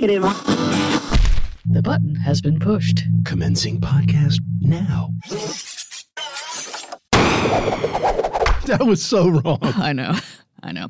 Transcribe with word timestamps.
Negative. 0.00 0.22
The 1.66 1.82
button 1.84 2.14
has 2.14 2.40
been 2.40 2.58
pushed. 2.58 3.02
Commencing 3.26 3.82
podcast 3.82 4.38
now. 4.62 5.10
That 8.64 8.86
was 8.86 9.04
so 9.04 9.28
wrong. 9.28 9.58
I 9.62 9.92
know. 9.92 10.14
I 10.62 10.72
know. 10.72 10.88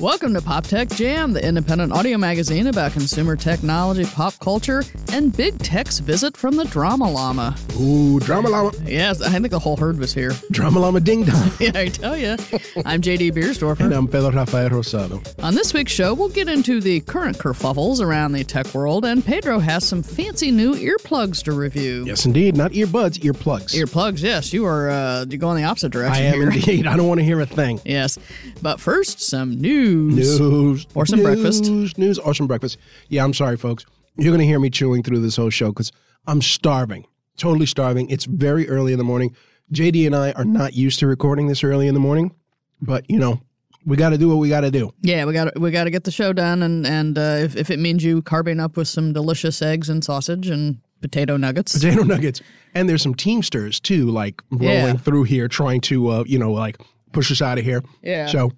Welcome 0.00 0.32
to 0.34 0.40
Pop 0.40 0.62
Tech 0.64 0.88
Jam, 0.90 1.32
the 1.32 1.44
independent 1.44 1.92
audio 1.92 2.18
magazine 2.18 2.68
about 2.68 2.92
consumer 2.92 3.34
technology, 3.34 4.04
pop 4.04 4.38
culture, 4.38 4.84
and 5.12 5.36
big 5.36 5.58
tech's 5.58 5.98
visit 5.98 6.36
from 6.36 6.54
the 6.54 6.66
Drama 6.66 7.10
Llama. 7.10 7.56
Ooh, 7.80 8.20
drama 8.20 8.48
llama, 8.48 8.70
Yes, 8.84 9.20
I 9.20 9.30
think 9.30 9.50
the 9.50 9.58
whole 9.58 9.76
herd 9.76 9.98
was 9.98 10.14
here. 10.14 10.30
drama 10.52 10.78
llama 10.78 11.00
ding 11.00 11.24
dong. 11.24 11.50
Yeah, 11.60 11.72
I 11.74 11.88
tell 11.88 12.16
you. 12.16 12.36
I'm 12.86 13.00
JD 13.00 13.80
And 13.80 13.92
I'm 13.92 14.06
Pedro 14.06 14.30
Rafael 14.30 14.70
Rosado. 14.70 15.20
On 15.42 15.56
this 15.56 15.74
week's 15.74 15.90
show, 15.90 16.14
we'll 16.14 16.28
get 16.28 16.48
into 16.48 16.80
the 16.80 17.00
current 17.00 17.36
kerfuffles 17.36 18.00
around 18.00 18.32
the 18.32 18.44
tech 18.44 18.72
world, 18.74 19.04
and 19.04 19.24
Pedro 19.24 19.58
has 19.58 19.82
some 19.84 20.04
fancy 20.04 20.52
new 20.52 20.74
earplugs 20.74 21.42
to 21.42 21.52
review. 21.52 22.04
Yes, 22.06 22.24
indeed. 22.24 22.56
Not 22.56 22.70
earbuds, 22.70 23.18
earplugs. 23.18 23.74
Earplugs, 23.74 24.22
yes, 24.22 24.52
you 24.52 24.64
are 24.64 24.90
uh, 24.90 25.24
you 25.28 25.38
go 25.38 25.50
in 25.50 25.56
the 25.56 25.64
opposite 25.64 25.90
direction. 25.90 26.22
I 26.24 26.26
am 26.28 26.34
here. 26.34 26.50
indeed. 26.52 26.86
I 26.86 26.96
don't 26.96 27.08
want 27.08 27.18
to 27.18 27.24
hear 27.24 27.40
a 27.40 27.46
thing. 27.46 27.80
Yes, 27.84 28.16
but 28.62 28.78
first, 28.78 29.20
some 29.20 29.60
news. 29.60 29.87
News. 29.94 30.86
Or 30.94 31.06
some 31.06 31.18
news, 31.20 31.26
breakfast. 31.26 31.64
News, 31.64 31.98
news, 31.98 32.18
or 32.18 32.34
some 32.34 32.46
breakfast. 32.46 32.78
Yeah, 33.08 33.24
I'm 33.24 33.34
sorry, 33.34 33.56
folks. 33.56 33.84
You're 34.16 34.30
going 34.30 34.40
to 34.40 34.46
hear 34.46 34.58
me 34.60 34.70
chewing 34.70 35.02
through 35.02 35.20
this 35.20 35.36
whole 35.36 35.50
show 35.50 35.68
because 35.68 35.92
I'm 36.26 36.42
starving. 36.42 37.06
Totally 37.36 37.66
starving. 37.66 38.08
It's 38.10 38.24
very 38.24 38.68
early 38.68 38.92
in 38.92 38.98
the 38.98 39.04
morning. 39.04 39.34
JD 39.72 40.06
and 40.06 40.16
I 40.16 40.32
are 40.32 40.44
not 40.44 40.74
used 40.74 40.98
to 41.00 41.06
recording 41.06 41.46
this 41.46 41.62
early 41.62 41.86
in 41.86 41.94
the 41.94 42.00
morning, 42.00 42.34
but, 42.80 43.08
you 43.08 43.18
know, 43.18 43.40
we 43.86 43.96
got 43.96 44.10
to 44.10 44.18
do 44.18 44.28
what 44.28 44.36
we 44.38 44.48
got 44.48 44.62
to 44.62 44.70
do. 44.70 44.92
Yeah, 45.02 45.24
we 45.24 45.32
got 45.32 45.58
we 45.58 45.70
got 45.70 45.84
to 45.84 45.90
get 45.90 46.04
the 46.04 46.10
show 46.10 46.32
done, 46.32 46.62
and 46.62 46.86
and 46.86 47.16
uh, 47.16 47.36
if 47.38 47.54
if 47.56 47.70
it 47.70 47.78
means 47.78 48.02
you 48.04 48.20
carving 48.22 48.60
up 48.60 48.76
with 48.76 48.88
some 48.88 49.12
delicious 49.12 49.62
eggs 49.62 49.88
and 49.88 50.04
sausage 50.04 50.48
and 50.48 50.78
potato 51.00 51.36
nuggets. 51.36 51.74
Potato 51.74 52.02
nuggets. 52.02 52.42
And 52.74 52.88
there's 52.88 53.02
some 53.02 53.14
Teamsters, 53.14 53.78
too, 53.80 54.10
like 54.10 54.42
rolling 54.50 54.68
Yeah. 54.68 54.92
through 54.94 55.24
here 55.24 55.46
trying 55.48 55.80
to, 55.82 56.08
uh, 56.08 56.24
you 56.26 56.38
know, 56.38 56.52
like 56.52 56.76
push 57.12 57.30
us 57.30 57.40
out 57.40 57.56
of 57.56 57.64
here. 57.64 57.82
Yeah. 58.02 58.26
So, 58.26 58.50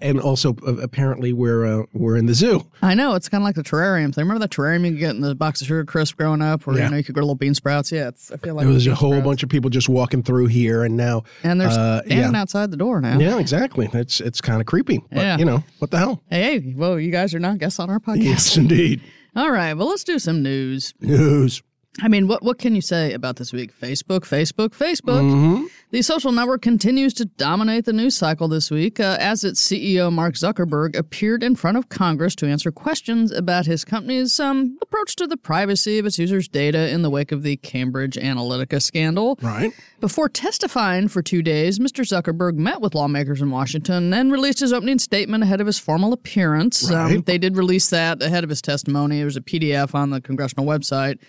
and 0.00 0.20
also 0.20 0.54
uh, 0.66 0.76
apparently 0.76 1.32
we're 1.32 1.64
uh, 1.66 1.84
we're 1.92 2.16
in 2.16 2.26
the 2.26 2.34
zoo. 2.34 2.66
I 2.82 2.94
know 2.94 3.14
it's 3.14 3.28
kind 3.28 3.42
of 3.42 3.46
like 3.46 3.54
the 3.56 3.62
terrarium 3.62 4.14
thing. 4.14 4.22
Remember 4.22 4.38
that 4.40 4.50
terrarium 4.50 4.84
you 4.84 4.90
could 4.92 5.00
get 5.00 5.14
in 5.14 5.20
the 5.20 5.34
box 5.34 5.60
of 5.60 5.66
sugar 5.66 5.84
crisp 5.84 6.16
growing 6.16 6.40
up, 6.42 6.66
where 6.66 6.76
Yeah. 6.76 6.84
you 6.84 6.90
know 6.92 6.96
you 6.96 7.04
could 7.04 7.14
grow 7.14 7.24
little 7.24 7.34
bean 7.34 7.54
sprouts. 7.54 7.92
Yeah, 7.92 8.08
it's, 8.08 8.30
I 8.32 8.36
feel 8.38 8.54
like 8.54 8.64
There 8.64 8.72
was 8.74 8.86
a 8.86 8.94
whole 8.94 9.10
sprouts. 9.12 9.24
bunch 9.26 9.42
of 9.42 9.48
people 9.48 9.68
just 9.70 9.88
walking 9.88 10.22
through 10.22 10.46
here, 10.46 10.84
and 10.84 10.96
now 10.96 11.24
and 11.42 11.60
they're 11.60 11.68
uh, 11.68 12.00
standing 12.06 12.32
yeah. 12.34 12.40
outside 12.40 12.70
the 12.70 12.76
door 12.76 13.00
now. 13.00 13.18
Yeah, 13.18 13.38
exactly. 13.38 13.88
It's 13.92 14.20
it's 14.20 14.40
kind 14.40 14.60
of 14.60 14.66
creepy, 14.66 15.02
but 15.10 15.18
Yeah. 15.20 15.36
you 15.38 15.44
know 15.44 15.62
what 15.78 15.90
the 15.90 15.98
hell? 15.98 16.22
Hey, 16.30 16.60
hey, 16.60 16.74
well, 16.76 16.98
you 16.98 17.10
guys 17.10 17.34
are 17.34 17.40
not 17.40 17.58
guests 17.58 17.78
on 17.78 17.90
our 17.90 17.98
podcast. 18.00 18.22
Yes, 18.24 18.56
indeed. 18.56 19.02
All 19.36 19.50
right, 19.50 19.74
well, 19.74 19.88
let's 19.88 20.04
do 20.04 20.18
some 20.18 20.42
news. 20.42 20.94
News. 21.00 21.62
I 22.02 22.08
mean, 22.08 22.28
what 22.28 22.42
what 22.42 22.58
can 22.58 22.74
you 22.74 22.82
say 22.82 23.12
about 23.12 23.36
this 23.36 23.52
week? 23.52 23.72
Facebook, 23.78 24.20
Facebook, 24.20 24.70
Facebook. 24.70 25.22
Mm-hmm. 25.22 25.64
The 25.90 26.02
social 26.02 26.32
network 26.32 26.62
continues 26.62 27.14
to 27.14 27.24
dominate 27.24 27.84
the 27.84 27.92
news 27.92 28.16
cycle 28.16 28.48
this 28.48 28.70
week 28.70 29.00
uh, 29.00 29.16
as 29.18 29.44
its 29.44 29.64
CEO 29.64 30.12
Mark 30.12 30.34
Zuckerberg 30.34 30.96
appeared 30.96 31.42
in 31.42 31.54
front 31.54 31.78
of 31.78 31.88
Congress 31.88 32.34
to 32.36 32.46
answer 32.46 32.70
questions 32.70 33.32
about 33.32 33.66
his 33.66 33.84
company's 33.84 34.38
um, 34.38 34.76
approach 34.82 35.16
to 35.16 35.26
the 35.26 35.36
privacy 35.36 35.98
of 35.98 36.04
its 36.04 36.18
users' 36.18 36.48
data 36.48 36.90
in 36.90 37.02
the 37.02 37.08
wake 37.08 37.32
of 37.32 37.42
the 37.42 37.56
Cambridge 37.58 38.16
Analytica 38.16 38.82
scandal. 38.82 39.38
Right. 39.40 39.72
Before 40.00 40.28
testifying 40.28 41.08
for 41.08 41.22
two 41.22 41.40
days, 41.40 41.78
Mr. 41.78 42.04
Zuckerberg 42.04 42.56
met 42.56 42.80
with 42.80 42.94
lawmakers 42.94 43.40
in 43.40 43.50
Washington 43.50 44.12
and 44.12 44.30
released 44.30 44.60
his 44.60 44.72
opening 44.72 44.98
statement 44.98 45.44
ahead 45.44 45.60
of 45.60 45.66
his 45.66 45.78
formal 45.78 46.12
appearance. 46.12 46.90
Um, 46.90 47.22
they 47.22 47.38
did 47.38 47.56
release 47.56 47.88
that 47.90 48.22
ahead 48.22 48.44
of 48.44 48.50
his 48.50 48.60
testimony. 48.60 49.20
It 49.20 49.24
was 49.24 49.36
a 49.36 49.40
PDF 49.40 49.94
on 49.94 50.10
the 50.10 50.20
congressional 50.20 50.66
website. 50.66 51.20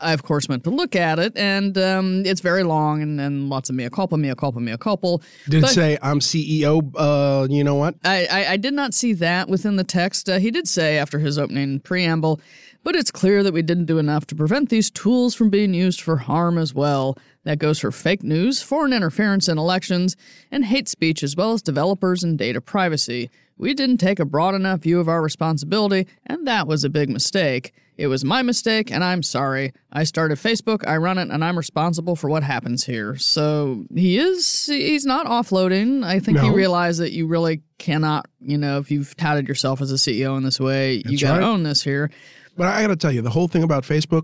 I, 0.00 0.12
of 0.12 0.22
course, 0.22 0.48
went 0.48 0.64
to 0.64 0.70
look 0.70 0.96
at 0.96 1.18
it, 1.18 1.36
and 1.36 1.76
um, 1.78 2.22
it's 2.24 2.40
very 2.40 2.62
long 2.62 3.02
and, 3.02 3.20
and 3.20 3.48
lots 3.48 3.70
of 3.70 3.76
mea 3.76 3.90
culpa, 3.90 4.16
mea 4.16 4.34
culpa, 4.34 4.60
mea 4.60 4.76
culpa. 4.76 5.18
Did 5.48 5.62
But- 5.62 5.70
say 5.70 5.98
I'm 6.02 6.20
CEO? 6.20 6.92
Uh, 6.96 7.46
you 7.50 7.64
know 7.64 7.74
what? 7.76 7.94
I, 8.04 8.26
I, 8.30 8.52
I 8.52 8.56
did 8.56 8.74
not 8.74 8.94
see 8.94 9.12
that 9.14 9.48
within 9.48 9.76
the 9.76 9.84
text. 9.84 10.28
Uh, 10.28 10.38
he 10.38 10.50
did 10.50 10.66
say 10.68 10.98
after 10.98 11.18
his 11.18 11.38
opening 11.38 11.80
preamble, 11.80 12.40
but 12.82 12.96
it's 12.96 13.10
clear 13.10 13.42
that 13.42 13.52
we 13.52 13.62
didn't 13.62 13.84
do 13.86 13.98
enough 13.98 14.26
to 14.28 14.34
prevent 14.34 14.68
these 14.70 14.90
tools 14.90 15.34
from 15.34 15.50
being 15.50 15.74
used 15.74 16.00
for 16.00 16.16
harm 16.16 16.56
as 16.58 16.74
well. 16.74 17.16
That 17.44 17.58
goes 17.58 17.78
for 17.78 17.90
fake 17.90 18.22
news, 18.22 18.60
foreign 18.60 18.92
interference 18.92 19.48
in 19.48 19.56
elections, 19.56 20.14
and 20.50 20.64
hate 20.64 20.88
speech, 20.88 21.22
as 21.22 21.36
well 21.36 21.52
as 21.52 21.62
developers 21.62 22.22
and 22.22 22.38
data 22.38 22.60
privacy. 22.60 23.30
We 23.56 23.72
didn't 23.74 23.98
take 23.98 24.20
a 24.20 24.24
broad 24.24 24.54
enough 24.54 24.80
view 24.80 25.00
of 25.00 25.08
our 25.08 25.22
responsibility, 25.22 26.06
and 26.26 26.46
that 26.46 26.66
was 26.66 26.84
a 26.84 26.90
big 26.90 27.08
mistake. 27.08 27.72
It 27.96 28.06
was 28.06 28.24
my 28.24 28.40
mistake, 28.40 28.90
and 28.90 29.04
I'm 29.04 29.22
sorry. 29.22 29.72
I 29.92 30.04
started 30.04 30.38
Facebook, 30.38 30.86
I 30.86 30.96
run 30.96 31.18
it, 31.18 31.28
and 31.28 31.44
I'm 31.44 31.56
responsible 31.56 32.16
for 32.16 32.30
what 32.30 32.42
happens 32.42 32.84
here. 32.84 33.16
So 33.16 33.84
he 33.94 34.18
is, 34.18 34.66
he's 34.66 35.04
not 35.04 35.26
offloading. 35.26 36.04
I 36.04 36.18
think 36.20 36.38
he 36.38 36.48
realized 36.48 37.00
that 37.00 37.12
you 37.12 37.26
really 37.26 37.60
cannot, 37.76 38.26
you 38.40 38.56
know, 38.56 38.78
if 38.78 38.90
you've 38.90 39.14
touted 39.16 39.48
yourself 39.48 39.82
as 39.82 39.92
a 39.92 39.96
CEO 39.96 40.36
in 40.38 40.42
this 40.42 40.58
way, 40.58 41.02
you 41.06 41.18
got 41.18 41.34
to 41.34 41.40
right. 41.40 41.46
own 41.46 41.62
this 41.62 41.82
here. 41.82 42.10
But 42.56 42.68
I 42.68 42.82
got 42.82 42.88
to 42.88 42.96
tell 42.96 43.12
you, 43.12 43.20
the 43.20 43.30
whole 43.30 43.48
thing 43.48 43.62
about 43.62 43.84
Facebook, 43.84 44.22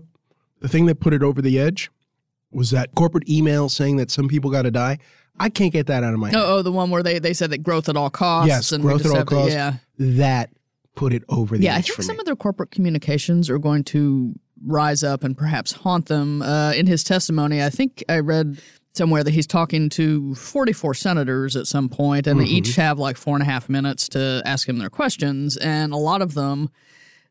the 0.59 0.67
thing 0.67 0.87
that 0.87 0.99
put 0.99 1.13
it 1.13 1.21
over 1.21 1.41
the 1.41 1.59
edge, 1.59 1.91
was 2.51 2.71
that 2.71 2.93
corporate 2.95 3.27
email 3.29 3.69
saying 3.69 3.97
that 3.97 4.09
some 4.11 4.27
people 4.27 4.49
got 4.51 4.63
to 4.63 4.71
die. 4.71 4.97
I 5.39 5.49
can't 5.49 5.71
get 5.73 5.87
that 5.87 6.03
out 6.03 6.13
of 6.13 6.19
my 6.19 6.29
head. 6.31 6.39
Oh, 6.39 6.57
oh, 6.57 6.61
the 6.61 6.71
one 6.71 6.89
where 6.89 7.03
they, 7.03 7.19
they 7.19 7.33
said 7.33 7.51
that 7.51 7.59
growth 7.59 7.89
at 7.89 7.95
all 7.97 8.09
costs. 8.09 8.47
yes, 8.47 8.71
and 8.71 8.81
growth 8.81 9.05
at 9.05 9.11
all 9.15 9.23
costs. 9.25 9.53
yeah. 9.53 9.73
That 9.99 10.49
put 10.95 11.13
it 11.13 11.23
over 11.29 11.57
the 11.57 11.63
Yeah, 11.63 11.75
I 11.75 11.81
think 11.81 12.01
some 12.01 12.15
me. 12.15 12.21
of 12.21 12.25
their 12.25 12.35
corporate 12.35 12.71
communications 12.71 13.49
are 13.49 13.59
going 13.59 13.83
to 13.85 14.33
rise 14.65 15.03
up 15.03 15.23
and 15.23 15.37
perhaps 15.37 15.71
haunt 15.73 16.07
them. 16.07 16.41
Uh, 16.41 16.71
in 16.71 16.87
his 16.87 17.03
testimony, 17.03 17.61
I 17.61 17.69
think 17.69 18.03
I 18.09 18.19
read 18.19 18.59
somewhere 18.93 19.23
that 19.23 19.29
he's 19.31 19.45
talking 19.45 19.89
to 19.89 20.33
44 20.33 20.95
senators 20.95 21.55
at 21.55 21.67
some 21.67 21.87
point, 21.87 22.25
and 22.25 22.39
they 22.39 22.45
Mm-hmm. 22.45 22.53
each 22.55 22.75
have 22.77 22.97
like 22.97 23.15
four 23.17 23.35
and 23.35 23.43
a 23.43 23.45
half 23.45 23.69
minutes 23.69 24.09
to 24.09 24.41
ask 24.43 24.67
him 24.67 24.79
their 24.79 24.89
questions. 24.89 25.55
And 25.57 25.93
a 25.93 25.97
lot 25.97 26.23
of 26.23 26.33
them, 26.33 26.71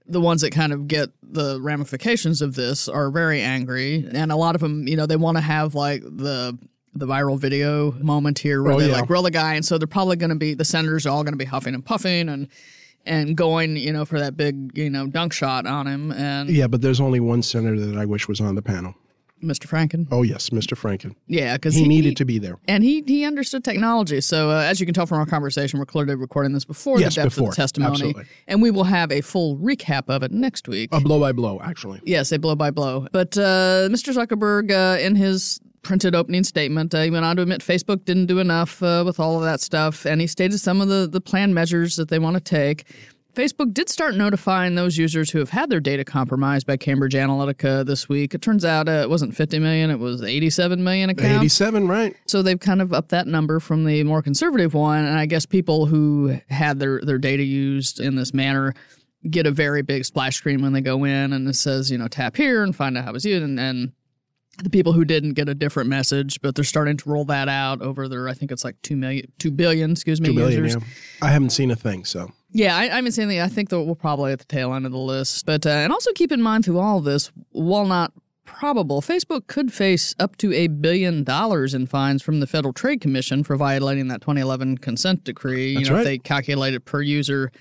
the 0.08 0.20
ones 0.20 0.40
that 0.42 0.50
kind 0.52 0.72
of 0.72 0.86
get 0.88 1.08
the 1.22 1.60
ramifications 1.60 2.40
of 2.42 2.54
this, 2.54 2.88
are 2.88 3.10
very 3.10 3.40
angry. 3.42 4.08
And 4.12 4.30
a 4.30 4.36
lot 4.36 4.54
of 4.54 4.60
them, 4.60 4.86
you 4.86 4.96
know, 4.96 5.06
they 5.06 5.16
want 5.16 5.36
to 5.36 5.40
have 5.42 5.74
like 5.74 6.02
the 6.02 6.56
the 6.94 7.06
viral 7.06 7.38
video 7.38 7.92
moment 7.92 8.38
here 8.38 8.62
where 8.62 8.72
Oh, 8.72 8.80
they 8.80 8.88
yeah. 8.88 8.94
like 9.00 9.06
grill 9.06 9.22
the 9.22 9.30
guy, 9.30 9.54
and 9.54 9.64
so 9.64 9.76
they're 9.78 9.86
probably 9.86 10.16
going 10.16 10.30
to 10.30 10.36
be 10.36 10.54
the 10.54 10.64
senators 10.64 11.04
are 11.06 11.10
all 11.10 11.22
going 11.24 11.34
to 11.34 11.38
be 11.38 11.44
huffing 11.44 11.74
and 11.74 11.84
puffing 11.84 12.28
and 12.28 12.48
and 13.04 13.36
going, 13.36 13.76
you 13.76 13.92
know, 13.92 14.04
for 14.04 14.18
that 14.18 14.36
big, 14.36 14.76
you 14.76 14.90
know, 14.90 15.06
dunk 15.06 15.32
shot 15.32 15.66
on 15.66 15.86
him 15.86 16.10
and 16.12 16.48
Yeah, 16.50 16.66
but 16.66 16.80
there's 16.82 17.00
only 17.00 17.20
one 17.20 17.42
senator 17.42 17.78
that 17.86 17.96
I 17.96 18.04
wish 18.04 18.26
was 18.28 18.40
on 18.40 18.54
the 18.56 18.62
panel. 18.62 18.94
Mr. 19.46 19.66
Franken. 19.66 20.06
Oh 20.10 20.22
yes, 20.22 20.50
Mr. 20.50 20.76
Franken. 20.76 21.14
Yeah, 21.26 21.56
because 21.56 21.74
He, 21.74 21.86
needed 21.88 22.16
to 22.18 22.24
be 22.24 22.38
there. 22.38 22.58
and 22.68 22.82
he 22.82 23.02
he 23.06 23.24
understood 23.24 23.64
technology. 23.64 24.20
So 24.20 24.50
uh, 24.50 24.60
as 24.60 24.80
you 24.80 24.86
can 24.86 24.94
tell 24.94 25.06
from 25.06 25.18
our 25.18 25.26
conversation, 25.26 25.78
we're 25.78 25.86
clearly 25.86 26.14
recording 26.14 26.52
this 26.52 26.64
before 26.64 27.00
Yes, 27.00 27.14
the 27.14 27.22
depth 27.22 27.34
before. 27.36 27.48
of 27.48 27.54
the 27.54 27.62
testimony, 27.62 27.92
Absolutely. 27.92 28.24
and 28.48 28.60
we 28.60 28.70
will 28.70 28.84
have 28.84 29.10
a 29.12 29.20
full 29.20 29.56
recap 29.58 30.04
of 30.08 30.22
it 30.22 30.32
next 30.32 30.68
week. 30.68 30.90
A 30.92 31.00
blow 31.00 31.20
by 31.20 31.32
blow, 31.32 31.60
actually. 31.62 32.00
Yes, 32.04 32.32
a 32.32 32.38
blow 32.38 32.54
by 32.56 32.70
blow. 32.70 33.06
But 33.12 33.36
uh, 33.38 33.88
Mr. 33.90 34.12
Zuckerberg, 34.14 34.70
uh, 34.72 34.98
in 35.00 35.14
his 35.16 35.60
printed 35.82 36.16
opening 36.16 36.42
statement, 36.42 36.92
uh, 36.94 37.02
he 37.02 37.10
went 37.10 37.24
on 37.24 37.36
to 37.36 37.42
admit 37.42 37.60
Facebook 37.60 38.04
didn't 38.04 38.26
do 38.26 38.40
enough 38.40 38.82
uh, 38.82 39.04
with 39.06 39.20
all 39.20 39.36
of 39.36 39.42
that 39.44 39.60
stuff, 39.60 40.04
and 40.04 40.20
he 40.20 40.26
stated 40.26 40.58
some 40.58 40.80
of 40.80 40.88
the, 40.88 41.06
the 41.10 41.20
planned 41.20 41.54
measures 41.54 41.94
that 41.96 42.08
they 42.08 42.18
want 42.18 42.34
to 42.34 42.40
take. 42.40 42.84
Facebook 43.36 43.74
did 43.74 43.90
start 43.90 44.14
notifying 44.14 44.76
those 44.76 44.96
users 44.96 45.30
who 45.30 45.38
have 45.38 45.50
had 45.50 45.68
their 45.68 45.78
data 45.78 46.06
compromised 46.06 46.66
by 46.66 46.78
Cambridge 46.78 47.12
Analytica 47.12 47.84
this 47.84 48.08
week. 48.08 48.32
It 48.32 48.40
turns 48.40 48.64
out 48.64 48.88
uh, 48.88 48.92
it 48.92 49.10
wasn't 49.10 49.36
50 49.36 49.58
million, 49.58 49.90
it 49.90 49.98
was 49.98 50.22
87 50.22 50.82
million 50.82 51.10
accounts. 51.10 51.36
87, 51.36 51.86
right? 51.86 52.16
So 52.26 52.40
they've 52.40 52.58
kind 52.58 52.80
of 52.80 52.94
upped 52.94 53.10
that 53.10 53.26
number 53.26 53.60
from 53.60 53.84
the 53.84 54.02
more 54.04 54.22
conservative 54.22 54.72
one. 54.72 55.04
And 55.04 55.18
I 55.18 55.26
guess 55.26 55.44
people 55.44 55.84
who 55.84 56.38
had 56.48 56.78
their, 56.78 57.02
their 57.02 57.18
data 57.18 57.42
used 57.42 58.00
in 58.00 58.16
this 58.16 58.32
manner 58.32 58.72
get 59.28 59.46
a 59.46 59.50
very 59.50 59.82
big 59.82 60.06
splash 60.06 60.36
screen 60.36 60.62
when 60.62 60.72
they 60.72 60.80
go 60.80 61.04
in 61.04 61.34
and 61.34 61.46
it 61.46 61.56
says, 61.56 61.90
you 61.90 61.98
know, 61.98 62.08
tap 62.08 62.36
here 62.36 62.62
and 62.62 62.74
find 62.74 62.96
out 62.96 63.04
how 63.04 63.10
it 63.10 63.12
was 63.12 63.26
used. 63.26 63.44
And, 63.44 63.60
and 63.60 63.92
the 64.62 64.70
people 64.70 64.92
who 64.92 65.04
didn't 65.04 65.34
get 65.34 65.48
a 65.48 65.54
different 65.54 65.88
message, 65.88 66.40
but 66.40 66.54
they're 66.54 66.64
starting 66.64 66.96
to 66.96 67.08
roll 67.08 67.24
that 67.26 67.48
out 67.48 67.82
over 67.82 68.08
their, 68.08 68.28
I 68.28 68.34
think 68.34 68.50
it's 68.50 68.64
like 68.64 68.80
2 68.82 68.96
million, 68.96 69.30
2 69.38 69.50
billion, 69.50 69.92
excuse 69.92 70.20
me, 70.20 70.28
Two 70.28 70.34
billion, 70.34 70.64
users. 70.64 70.82
yeah. 70.82 71.26
I 71.26 71.30
haven't 71.30 71.50
seen 71.50 71.70
a 71.70 71.76
thing, 71.76 72.04
so. 72.04 72.30
Yeah, 72.52 72.76
I, 72.76 72.84
I 72.84 72.96
haven't 72.96 73.12
seen 73.12 73.24
anything. 73.24 73.42
I 73.42 73.48
think 73.48 73.68
that 73.68 73.82
we're 73.82 73.94
probably 73.94 74.32
at 74.32 74.38
the 74.38 74.44
tail 74.46 74.72
end 74.72 74.86
of 74.86 74.92
the 74.92 74.98
list. 74.98 75.44
But 75.44 75.66
uh, 75.66 75.70
and 75.70 75.92
also 75.92 76.10
keep 76.12 76.32
in 76.32 76.40
mind 76.40 76.64
through 76.64 76.78
all 76.78 76.98
of 76.98 77.04
this, 77.04 77.30
while 77.50 77.84
not 77.84 78.12
probable, 78.44 79.02
Facebook 79.02 79.46
could 79.48 79.72
face 79.72 80.14
up 80.18 80.36
to 80.36 80.52
a 80.54 80.68
billion 80.68 81.22
dollars 81.24 81.74
in 81.74 81.86
fines 81.86 82.22
from 82.22 82.40
the 82.40 82.46
Federal 82.46 82.72
Trade 82.72 83.00
Commission 83.00 83.44
for 83.44 83.56
violating 83.56 84.08
that 84.08 84.22
2011 84.22 84.78
consent 84.78 85.24
decree. 85.24 85.74
That's 85.74 85.84
you 85.84 85.90
know, 85.90 85.96
right. 85.96 86.00
if 86.02 86.06
they 86.06 86.18
calculated 86.18 86.84
per 86.84 87.02
user 87.02 87.52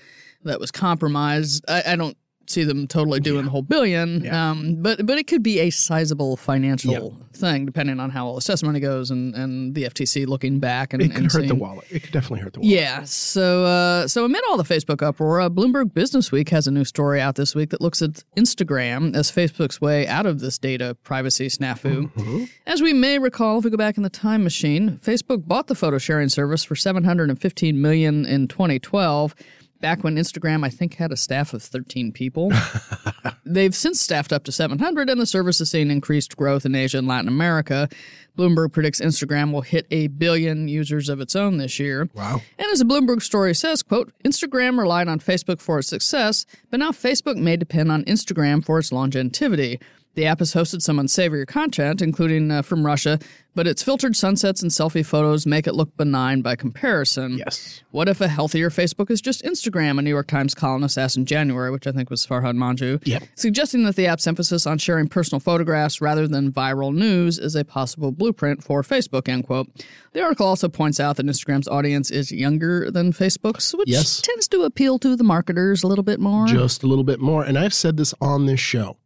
that 0.44 0.60
was 0.60 0.70
compromised. 0.70 1.64
I, 1.68 1.82
I 1.88 1.96
don't 1.96 2.16
see 2.50 2.64
them 2.64 2.86
totally 2.86 3.20
doing 3.20 3.44
the 3.44 3.50
whole 3.50 3.62
billion. 3.62 4.24
Yeah. 4.24 4.50
Um, 4.50 4.76
but 4.82 5.04
but 5.06 5.18
it 5.18 5.26
could 5.26 5.42
be 5.42 5.60
a 5.60 5.70
sizable 5.70 6.36
financial 6.36 6.92
Yep. 6.92 7.12
thing 7.34 7.66
depending 7.66 8.00
on 8.00 8.10
how 8.10 8.26
all 8.26 8.34
this 8.36 8.44
testimony 8.44 8.80
goes 8.80 9.10
and, 9.10 9.34
and 9.34 9.74
the 9.74 9.84
FTC 9.84 10.26
looking 10.26 10.58
back 10.58 10.92
and 10.92 11.02
It 11.02 11.08
could 11.08 11.16
and 11.24 11.32
hurt 11.32 11.48
the 11.48 11.54
wallet. 11.54 11.86
It 11.90 12.00
could 12.04 12.12
definitely 12.12 12.40
hurt 12.40 12.52
the 12.54 12.60
wallet. 12.60 12.72
yeah. 12.74 13.02
So, 13.04 13.64
uh, 13.64 14.06
so 14.08 14.24
amid 14.24 14.42
all 14.48 14.56
the 14.56 14.64
Facebook 14.64 15.02
uproar, 15.02 15.40
uh, 15.40 15.48
Bloomberg 15.50 15.92
Business 15.94 16.32
Week 16.32 16.48
has 16.50 16.66
a 16.66 16.70
new 16.70 16.84
story 16.84 17.20
out 17.20 17.34
this 17.36 17.54
week 17.54 17.70
that 17.70 17.80
looks 17.80 18.00
at 18.02 18.22
Instagram 18.36 19.14
as 19.16 19.30
Facebook's 19.30 19.80
way 19.80 20.06
out 20.06 20.26
of 20.26 20.40
this 20.40 20.58
data 20.58 20.96
privacy 21.02 21.48
snafu. 21.48 22.10
Mm-hmm. 22.12 22.44
As 22.66 22.80
we 22.82 22.92
may 22.92 23.18
recall, 23.18 23.58
if 23.58 23.64
we 23.64 23.70
go 23.70 23.76
back 23.76 23.96
in 23.96 24.02
the 24.02 24.10
time 24.10 24.42
machine, 24.44 24.98
Facebook 25.04 25.46
bought 25.46 25.66
the 25.66 25.74
photo 25.74 25.98
sharing 25.98 26.28
service 26.28 26.64
for 26.64 26.74
715 26.76 27.80
million 27.80 28.24
in 28.26 28.48
2012. 28.48 29.34
Back 29.80 30.02
when 30.02 30.16
Instagram, 30.16 30.64
I 30.64 30.70
think, 30.70 30.94
had 30.94 31.12
a 31.12 31.16
staff 31.16 31.52
of 31.52 31.62
13 31.62 32.12
people. 32.12 32.50
They've 33.44 33.74
since 33.74 34.00
staffed 34.00 34.32
up 34.32 34.44
to 34.44 34.52
700, 34.52 35.10
and 35.10 35.20
the 35.20 35.26
service 35.26 35.58
has 35.58 35.70
seen 35.70 35.90
increased 35.90 36.36
growth 36.36 36.64
in 36.64 36.74
Asia 36.74 36.98
and 36.98 37.06
Latin 37.06 37.28
America. 37.28 37.88
Bloomberg 38.36 38.72
predicts 38.72 39.00
Instagram 39.00 39.52
will 39.52 39.62
hit 39.62 39.86
a 39.90 40.08
billion 40.08 40.68
users 40.68 41.08
of 41.08 41.20
its 41.20 41.36
own 41.36 41.58
this 41.58 41.78
year. 41.78 42.08
Wow. 42.14 42.40
And 42.58 42.68
as 42.72 42.80
a 42.80 42.84
Bloomberg 42.84 43.22
story 43.22 43.54
says, 43.54 43.82
quote, 43.82 44.12
Instagram 44.24 44.78
relied 44.78 45.08
on 45.08 45.20
Facebook 45.20 45.60
for 45.60 45.78
its 45.78 45.88
success, 45.88 46.46
but 46.70 46.80
now 46.80 46.90
Facebook 46.90 47.36
may 47.36 47.56
depend 47.56 47.90
on 47.90 48.04
Instagram 48.04 48.64
for 48.64 48.78
its 48.78 48.92
longevity. 48.92 49.80
The 50.16 50.24
app 50.24 50.38
has 50.38 50.54
hosted 50.54 50.80
some 50.80 50.98
unsavory 50.98 51.44
content, 51.44 52.00
including 52.00 52.50
uh, 52.50 52.62
from 52.62 52.84
Russia, 52.86 53.18
but 53.54 53.66
its 53.66 53.82
filtered 53.82 54.16
sunsets 54.16 54.62
and 54.62 54.70
selfie 54.70 55.04
photos 55.04 55.44
make 55.46 55.66
it 55.66 55.74
look 55.74 55.94
benign 55.98 56.40
by 56.40 56.56
comparison. 56.56 57.36
Yes. 57.36 57.82
What 57.90 58.08
if 58.08 58.22
a 58.22 58.28
healthier 58.28 58.70
Facebook 58.70 59.10
is 59.10 59.20
just 59.20 59.42
Instagram? 59.44 59.98
A 59.98 60.02
New 60.02 60.08
York 60.10 60.26
Times 60.26 60.54
columnist 60.54 60.96
asked 60.96 61.18
in 61.18 61.26
January, 61.26 61.70
which 61.70 61.86
I 61.86 61.92
think 61.92 62.08
was 62.08 62.26
Farhad 62.26 62.56
Manjoo, 62.56 62.98
Yep. 63.06 63.24
suggesting 63.34 63.84
that 63.84 63.96
the 63.96 64.06
app's 64.06 64.26
emphasis 64.26 64.66
on 64.66 64.78
sharing 64.78 65.06
personal 65.06 65.38
photographs 65.38 66.00
rather 66.00 66.26
than 66.26 66.50
viral 66.50 66.94
news 66.94 67.38
is 67.38 67.54
a 67.54 67.62
possible 67.64 68.10
blueprint 68.10 68.64
for 68.64 68.82
Facebook, 68.82 69.28
end 69.28 69.44
quote. 69.46 69.68
The 70.14 70.22
article 70.22 70.46
also 70.46 70.68
points 70.70 70.98
out 70.98 71.16
that 71.16 71.26
Instagram's 71.26 71.68
audience 71.68 72.10
is 72.10 72.32
younger 72.32 72.90
than 72.90 73.12
Facebook's, 73.12 73.74
which 73.74 73.90
Yes. 73.90 74.22
tends 74.22 74.48
to 74.48 74.62
appeal 74.62 74.98
to 75.00 75.14
the 75.14 75.24
marketers 75.24 75.82
a 75.82 75.86
little 75.86 76.04
bit 76.04 76.20
more. 76.20 76.46
Just 76.46 76.82
a 76.82 76.86
little 76.86 77.04
bit 77.04 77.20
more. 77.20 77.44
And 77.44 77.58
I've 77.58 77.74
said 77.74 77.98
this 77.98 78.14
on 78.20 78.46
this 78.46 78.60
show. 78.60 78.96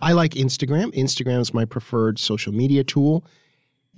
I 0.00 0.12
like 0.12 0.32
Instagram. 0.32 0.94
Instagram 0.94 1.40
is 1.40 1.52
my 1.52 1.64
preferred 1.64 2.18
social 2.18 2.52
media 2.52 2.84
tool. 2.84 3.24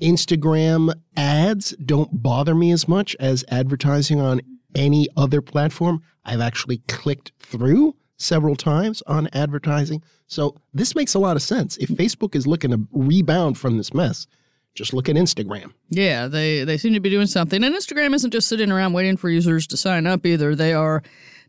Instagram 0.01 0.95
ads 1.17 1.71
don't 1.85 2.23
bother 2.23 2.55
me 2.55 2.73
as 2.73 2.89
much 2.89 3.15
as 3.21 3.45
advertising 3.49 4.21
on 4.21 4.41
any 4.75 5.09
other 5.17 5.43
platform. 5.43 6.03
I've 6.25 6.41
actually 6.41 6.79
clicked 6.89 7.33
through 7.39 7.97
several 8.17 8.57
times 8.57 9.03
on 9.07 9.29
advertising. 9.33 10.03
So 10.27 10.57
this 10.73 10.95
makes 10.95 11.15
a 11.15 11.19
lot 11.19 11.37
of 11.37 11.43
sense. 11.43 11.77
If 11.79 11.89
Facebook 11.91 12.35
is 12.35 12.47
looking 12.47 12.71
to 12.71 12.87
rebound 12.93 13.59
from 13.59 13.77
this 13.77 13.93
mess, 13.93 14.27
just 14.75 14.93
look 14.95 15.09
at 15.09 15.17
Instagram. 15.17 15.73
Yeah, 15.89 16.29
they 16.29 16.65
they 16.65 16.79
seem 16.79 16.95
to 16.95 17.01
be 17.01 17.11
doing 17.11 17.27
something. 17.27 17.65
And 17.65 17.75
Instagram 17.75 18.15
isn't 18.15 18.31
just 18.31 18.49
sitting 18.49 18.71
around 18.71 18.93
waiting 18.93 19.17
for 19.17 19.29
users 19.29 19.67
to 19.69 19.77
sign 19.77 20.07
up 20.07 20.25
either. 20.25 20.55
They 20.55 20.73
are 20.73 21.03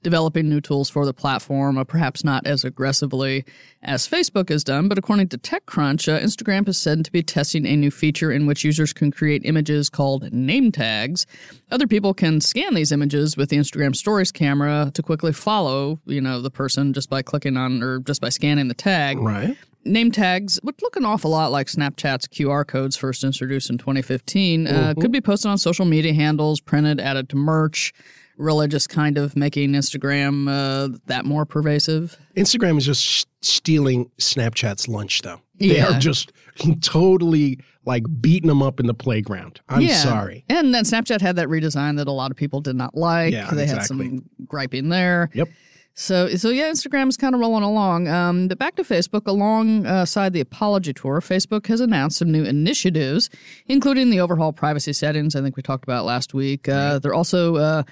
developing 0.03 0.49
new 0.49 0.61
tools 0.61 0.89
for 0.89 1.05
the 1.05 1.13
platform, 1.13 1.77
uh, 1.77 1.83
perhaps 1.83 2.23
not 2.23 2.45
as 2.45 2.63
aggressively 2.63 3.45
as 3.83 4.07
Facebook 4.07 4.49
has 4.49 4.63
done. 4.63 4.87
But 4.87 4.97
according 4.97 5.29
to 5.29 5.37
TechCrunch, 5.37 6.11
uh, 6.11 6.19
Instagram 6.19 6.67
is 6.67 6.77
said 6.77 7.05
to 7.05 7.11
be 7.11 7.23
testing 7.23 7.65
a 7.65 7.75
new 7.75 7.91
feature 7.91 8.31
in 8.31 8.45
which 8.45 8.63
users 8.63 8.93
can 8.93 9.11
create 9.11 9.41
images 9.45 9.89
called 9.89 10.31
name 10.33 10.71
tags. 10.71 11.25
Other 11.71 11.87
people 11.87 12.13
can 12.13 12.41
scan 12.41 12.73
these 12.73 12.91
images 12.91 13.37
with 13.37 13.49
the 13.49 13.57
Instagram 13.57 13.95
Stories 13.95 14.31
camera 14.31 14.91
to 14.93 15.03
quickly 15.03 15.33
follow, 15.33 15.99
you 16.05 16.21
know, 16.21 16.41
the 16.41 16.51
person 16.51 16.93
just 16.93 17.09
by 17.09 17.21
clicking 17.21 17.57
on 17.57 17.83
or 17.83 17.99
just 17.99 18.21
by 18.21 18.29
scanning 18.29 18.67
the 18.67 18.73
tag. 18.73 19.19
Right. 19.19 19.57
Name 19.83 20.11
tags, 20.11 20.59
which 20.61 20.79
look 20.83 20.95
an 20.95 21.05
awful 21.05 21.31
lot 21.31 21.51
like 21.51 21.65
Snapchat's 21.65 22.27
QR 22.27 22.67
codes 22.67 22.95
first 22.95 23.23
introduced 23.23 23.71
in 23.71 23.79
2015, 23.79 24.67
uh, 24.67 24.93
could 24.99 25.11
be 25.11 25.21
posted 25.21 25.49
on 25.49 25.57
social 25.57 25.85
media 25.85 26.13
handles, 26.13 26.61
printed, 26.61 26.99
added 26.99 27.29
to 27.29 27.35
merch. 27.35 27.91
Really, 28.37 28.67
just 28.67 28.89
kind 28.89 29.17
of 29.17 29.35
making 29.35 29.71
Instagram 29.73 30.47
uh, 30.49 30.97
that 31.05 31.25
more 31.25 31.45
pervasive. 31.45 32.17
Instagram 32.35 32.77
is 32.77 32.85
just 32.85 33.03
sh- 33.03 33.25
stealing 33.41 34.09
Snapchat's 34.17 34.87
lunch, 34.87 35.21
though. 35.21 35.41
They 35.59 35.77
Yeah. 35.77 35.95
are 35.95 35.99
just 35.99 36.31
totally 36.81 37.59
like 37.85 38.03
beating 38.21 38.47
them 38.47 38.61
up 38.63 38.79
in 38.79 38.87
the 38.87 38.93
playground. 38.93 39.61
I'm 39.69 39.81
yeah. 39.81 39.95
sorry. 39.95 40.43
And 40.49 40.73
then 40.73 40.83
Snapchat 40.83 41.21
had 41.21 41.35
that 41.35 41.47
redesign 41.47 41.97
that 41.97 42.07
a 42.07 42.11
lot 42.11 42.31
of 42.31 42.37
people 42.37 42.61
did 42.61 42.75
not 42.75 42.95
like. 42.95 43.33
Yeah, 43.33 43.49
they 43.51 43.63
exactly. 43.63 43.67
had 43.77 43.85
some 43.85 44.29
griping 44.45 44.89
there. 44.89 45.29
Yep. 45.33 45.49
So, 45.93 46.29
so 46.29 46.49
yeah, 46.49 46.69
Instagram's 46.69 47.17
kind 47.17 47.35
of 47.35 47.41
rolling 47.41 47.63
along. 47.63 48.07
Um, 48.07 48.47
but 48.47 48.57
back 48.57 48.75
to 48.75 48.83
Facebook, 48.83 49.27
alongside 49.27 50.31
the 50.33 50.39
apology 50.39 50.93
tour, 50.93 51.19
Facebook 51.19 51.67
has 51.67 51.81
announced 51.81 52.17
some 52.17 52.31
new 52.31 52.43
initiatives, 52.43 53.29
including 53.67 54.09
the 54.09 54.19
overhaul 54.21 54.53
privacy 54.53 54.93
settings. 54.93 55.35
I 55.35 55.41
think 55.41 55.57
we 55.57 55.61
talked 55.63 55.83
about 55.83 56.05
last 56.05 56.33
week. 56.33 56.69
Uh, 56.69 56.99
they're 56.99 57.13
also 57.13 57.57
uh, 57.57 57.83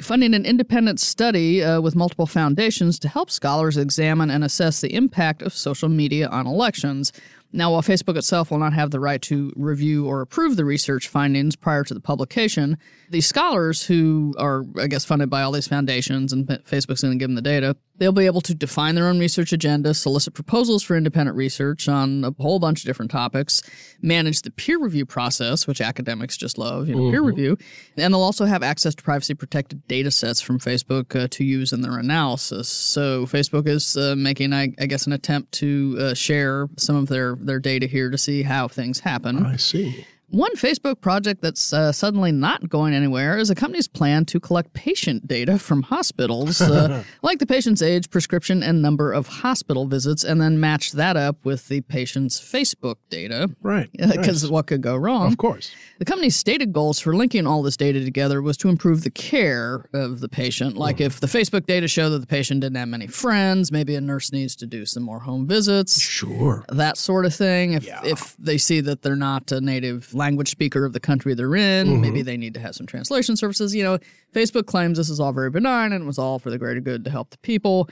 funding 0.00 0.34
an 0.34 0.44
independent 0.44 1.00
study 1.00 1.62
uh, 1.62 1.80
with 1.80 1.94
multiple 1.94 2.26
foundations 2.26 2.98
to 2.98 3.08
help 3.08 3.30
scholars 3.30 3.76
examine 3.76 4.30
and 4.30 4.42
assess 4.42 4.80
the 4.80 4.94
impact 4.94 5.42
of 5.42 5.52
social 5.52 5.88
media 5.88 6.28
on 6.28 6.46
elections. 6.46 7.12
Now, 7.54 7.70
while 7.70 7.82
Facebook 7.82 8.16
itself 8.16 8.50
will 8.50 8.58
not 8.58 8.72
have 8.72 8.90
the 8.90 8.98
right 8.98 9.22
to 9.22 9.52
review 9.54 10.06
or 10.06 10.20
approve 10.20 10.56
the 10.56 10.64
research 10.64 11.06
findings 11.06 11.54
prior 11.54 11.84
to 11.84 11.94
the 11.94 12.00
publication, 12.00 12.76
the 13.10 13.20
scholars 13.20 13.84
who 13.86 14.34
are, 14.38 14.64
I 14.76 14.88
guess, 14.88 15.04
funded 15.04 15.30
by 15.30 15.42
all 15.42 15.52
these 15.52 15.68
foundations 15.68 16.32
and 16.32 16.48
Facebook's 16.48 17.02
going 17.02 17.16
to 17.16 17.18
give 17.18 17.28
them 17.28 17.36
the 17.36 17.42
data, 17.42 17.76
they'll 17.96 18.10
be 18.10 18.26
able 18.26 18.40
to 18.40 18.54
define 18.54 18.96
their 18.96 19.06
own 19.06 19.20
research 19.20 19.52
agenda, 19.52 19.94
solicit 19.94 20.34
proposals 20.34 20.82
for 20.82 20.96
independent 20.96 21.36
research 21.36 21.88
on 21.88 22.24
a 22.24 22.42
whole 22.42 22.58
bunch 22.58 22.80
of 22.80 22.86
different 22.86 23.10
topics, 23.10 23.62
manage 24.02 24.42
the 24.42 24.50
peer 24.50 24.80
review 24.80 25.06
process, 25.06 25.68
which 25.68 25.80
academics 25.80 26.36
just 26.36 26.58
love, 26.58 26.88
you 26.88 26.96
know, 26.96 27.10
peer 27.12 27.22
review, 27.22 27.56
and 27.96 28.12
they'll 28.12 28.20
also 28.20 28.44
have 28.46 28.64
access 28.64 28.96
to 28.96 29.02
privacy 29.02 29.34
protected 29.34 29.86
data 29.86 30.10
sets 30.10 30.40
from 30.40 30.58
Facebook 30.58 31.14
uh, 31.14 31.28
to 31.30 31.44
use 31.44 31.72
in 31.72 31.82
their 31.82 31.98
analysis. 31.98 32.68
So 32.68 33.26
Facebook 33.26 33.68
is 33.68 33.96
uh, 33.96 34.16
making, 34.16 34.52
I, 34.52 34.72
I 34.80 34.86
guess, 34.86 35.06
an 35.06 35.12
attempt 35.12 35.52
to 35.52 35.96
uh, 36.00 36.14
share 36.14 36.68
some 36.76 36.96
of 36.96 37.06
their, 37.06 37.36
their 37.46 37.58
data 37.58 37.86
here 37.86 38.10
to 38.10 38.18
see 38.18 38.42
how 38.42 38.68
things 38.68 39.00
happen. 39.00 39.44
I 39.44 39.56
see. 39.56 40.06
One 40.30 40.56
Facebook 40.56 41.00
project 41.00 41.42
that's 41.42 41.72
uh, 41.72 41.92
suddenly 41.92 42.32
not 42.32 42.68
going 42.68 42.92
anywhere 42.94 43.36
is 43.38 43.50
a 43.50 43.54
company's 43.54 43.86
plan 43.86 44.24
to 44.26 44.40
collect 44.40 44.72
patient 44.72 45.28
data 45.28 45.58
from 45.58 45.82
hospitals, 45.82 46.60
uh, 46.60 47.04
like 47.22 47.38
the 47.38 47.46
patient's 47.46 47.82
age, 47.82 48.10
prescription, 48.10 48.62
and 48.62 48.82
number 48.82 49.12
of 49.12 49.28
hospital 49.28 49.86
visits, 49.86 50.24
and 50.24 50.40
then 50.40 50.58
match 50.58 50.92
that 50.92 51.16
up 51.16 51.44
with 51.44 51.68
the 51.68 51.82
patient's 51.82 52.40
Facebook 52.40 52.96
data. 53.10 53.48
Right. 53.62 53.90
Because 53.92 54.42
Nice. 54.42 54.50
what 54.50 54.66
could 54.66 54.80
go 54.80 54.96
wrong? 54.96 55.26
Of 55.28 55.36
course. 55.38 55.70
The 55.98 56.04
company's 56.04 56.34
stated 56.36 56.72
goals 56.72 56.98
for 56.98 57.14
linking 57.14 57.46
all 57.46 57.62
this 57.62 57.76
data 57.76 58.02
together 58.04 58.42
was 58.42 58.56
to 58.58 58.68
improve 58.68 59.04
the 59.04 59.10
care 59.10 59.84
of 59.92 60.20
the 60.20 60.28
patient. 60.28 60.76
Like 60.76 61.00
if 61.00 61.20
the 61.20 61.26
Facebook 61.28 61.66
data 61.66 61.86
show 61.86 62.10
that 62.10 62.18
the 62.18 62.26
patient 62.26 62.62
didn't 62.62 62.76
have 62.76 62.88
many 62.88 63.06
friends, 63.06 63.70
maybe 63.70 63.94
a 63.94 64.00
nurse 64.00 64.32
needs 64.32 64.56
to 64.56 64.66
do 64.66 64.84
some 64.86 65.02
more 65.04 65.20
home 65.20 65.46
visits 65.46 66.00
Sure. 66.00 66.64
that 66.70 66.96
sort 66.96 67.26
of 67.26 67.34
thing. 67.34 67.74
If 67.74 67.84
Yeah. 67.86 68.00
if 68.04 68.36
they 68.38 68.58
see 68.58 68.80
that 68.80 69.02
they're 69.02 69.14
not 69.16 69.52
a 69.52 69.60
native 69.60 70.13
language 70.14 70.50
speaker 70.50 70.84
of 70.84 70.92
the 70.92 71.00
country 71.00 71.34
they're 71.34 71.54
in, 71.56 71.86
Mm-hmm. 71.88 72.00
maybe 72.00 72.22
they 72.22 72.36
need 72.36 72.54
to 72.54 72.60
have 72.60 72.74
some 72.74 72.86
translation 72.86 73.36
services. 73.36 73.74
You 73.74 73.84
know, 73.84 73.98
Facebook 74.34 74.66
claims 74.66 74.98
this 74.98 75.10
is 75.10 75.20
all 75.20 75.32
very 75.32 75.50
benign 75.50 75.92
and 75.92 76.04
it 76.04 76.06
was 76.06 76.18
all 76.18 76.38
for 76.38 76.50
the 76.50 76.58
greater 76.58 76.80
good 76.80 77.04
to 77.04 77.10
help 77.10 77.30
the 77.30 77.38
people. 77.38 77.88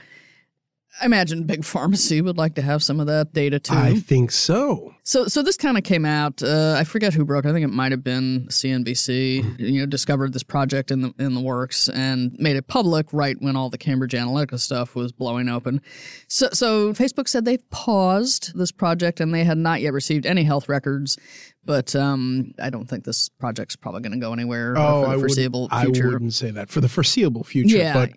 I 1.01 1.05
imagine 1.05 1.45
big 1.45 1.65
pharmacy 1.65 2.21
would 2.21 2.37
like 2.37 2.53
to 2.55 2.61
have 2.61 2.83
some 2.83 2.99
of 2.99 3.07
that 3.07 3.33
data 3.33 3.59
too. 3.59 3.73
I 3.73 3.95
think 3.95 4.31
so. 4.31 4.93
So, 5.03 5.25
so 5.25 5.41
this 5.41 5.57
kind 5.57 5.75
of 5.77 5.83
came 5.83 6.05
out. 6.05 6.41
Uh, 6.43 6.75
I 6.77 6.83
forget 6.83 7.13
who 7.13 7.25
broke. 7.25 7.45
it. 7.45 7.49
I 7.49 7.51
think 7.51 7.63
it 7.65 7.73
might 7.73 7.91
have 7.91 8.03
been 8.03 8.45
CNBC. 8.49 9.59
You 9.59 9.79
know, 9.81 9.85
discovered 9.85 10.33
this 10.33 10.43
project 10.43 10.91
in 10.91 11.01
the 11.01 11.13
in 11.19 11.33
the 11.33 11.41
works 11.41 11.89
and 11.89 12.35
made 12.39 12.55
it 12.55 12.67
public 12.67 13.07
right 13.11 13.35
when 13.39 13.55
all 13.55 13.69
the 13.69 13.77
Cambridge 13.77 14.13
Analytica 14.13 14.59
stuff 14.59 14.95
was 14.95 15.11
blowing 15.11 15.49
open. 15.49 15.81
So, 16.27 16.49
so 16.53 16.93
Facebook 16.93 17.27
said 17.27 17.45
they've 17.45 17.69
paused 17.69 18.57
this 18.57 18.71
project 18.71 19.19
and 19.19 19.33
they 19.33 19.43
had 19.43 19.57
not 19.57 19.81
yet 19.81 19.93
received 19.93 20.25
any 20.25 20.43
health 20.43 20.69
records. 20.69 21.17
But 21.65 21.95
um, 21.95 22.53
I 22.61 22.69
don't 22.69 22.87
think 22.89 23.05
this 23.05 23.29
project's 23.29 23.75
probably 23.77 24.01
going 24.01 24.11
to 24.13 24.19
go 24.19 24.33
anywhere 24.33 24.75
uh, 24.77 24.81
Oh, 24.81 24.83
for 24.83 24.87
I 24.87 24.99
the 25.01 25.07
wouldn't- 25.07 25.21
foreseeable 25.21 25.67
I 25.71 25.87
wouldn't 25.87 26.33
say 26.33 26.51
that 26.51 26.69
for 26.69 26.81
the 26.81 26.89
foreseeable 26.89 27.43
future. 27.43 27.77
Yeah. 27.77 27.93
But 27.93 28.11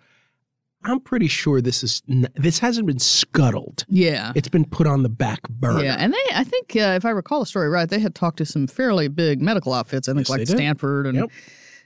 I'm 0.83 0.99
pretty 0.99 1.27
sure 1.27 1.59
this 1.61 1.83
is 1.83 2.01
n- 2.09 2.27
this 2.35 2.59
hasn't 2.59 2.87
been 2.87 2.99
scuttled. 2.99 3.83
yeah. 3.89 4.31
It's 4.35 4.47
been 4.47 4.65
put 4.65 4.87
on 4.87 5.03
the 5.03 5.09
back 5.09 5.41
burner. 5.49 5.83
Yeah, 5.83 5.95
and 5.99 6.13
they, 6.13 6.33
I 6.33 6.43
think, 6.43 6.75
uh, 6.75 6.95
if 6.95 7.03
I 7.05 7.09
recall 7.09 7.39
the 7.41 7.45
story 7.45 7.67
right, 7.69 7.89
they 7.89 7.99
had 7.99 8.15
talked 8.15 8.37
to 8.37 8.45
some 8.45 8.67
fairly 8.67 9.07
big 9.07 9.41
medical 9.41 9.73
outfits. 9.73 10.07
I 10.07 10.13
think 10.13 10.21
Yes, 10.27 10.29
like 10.29 10.39
they 10.39 10.45
did. 10.45 10.55
Stanford 10.57 11.07
and 11.07 11.17
Yep. 11.17 11.29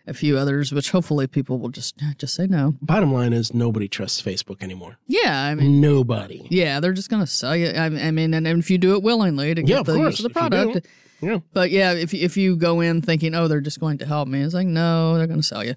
a 0.07 0.13
few 0.13 0.37
others, 0.37 0.71
which 0.71 0.91
hopefully 0.91 1.25
people 1.27 1.57
will 1.57 1.69
just 1.69 1.95
just 2.17 2.33
say 2.35 2.47
no. 2.47 2.75
Bottom 2.81 3.11
line 3.13 3.33
is 3.33 3.53
nobody 3.53 3.87
trusts 3.87 4.21
Facebook 4.21 4.61
anymore. 4.61 4.97
Yeah, 5.07 5.41
I 5.45 5.55
mean, 5.55 5.79
Nobody. 5.81 6.45
yeah, 6.49 6.79
they're 6.79 6.93
just 6.93 7.09
going 7.09 7.21
to 7.23 7.27
sell 7.27 7.55
you. 7.55 7.67
I, 7.69 7.85
I 7.85 8.11
mean, 8.11 8.33
and, 8.33 8.45
and 8.47 8.59
if 8.59 8.69
you 8.69 8.77
do 8.77 8.93
it 8.95 9.01
willingly 9.03 9.55
to 9.55 9.61
get 9.63 9.69
Yeah, 9.77 9.83
the 9.83 9.95
course, 9.95 10.19
use 10.19 10.25
of 10.25 10.33
the 10.33 10.39
if 10.39 10.43
you 10.43 10.49
do. 10.49 10.55
product. 10.65 10.87
Yeah. 11.21 11.37
But 11.53 11.69
yeah, 11.71 11.93
if 11.93 12.13
if 12.13 12.35
you 12.35 12.55
go 12.55 12.81
in 12.81 13.01
thinking, 13.03 13.35
oh, 13.35 13.47
they're 13.47 13.61
just 13.61 13.79
going 13.79 13.99
to 13.99 14.05
help 14.05 14.27
me, 14.27 14.41
it's 14.41 14.53
like 14.55 14.67
no, 14.67 15.17
they're 15.17 15.27
going 15.27 15.39
to 15.39 15.45
sell 15.45 15.63
you. 15.63 15.75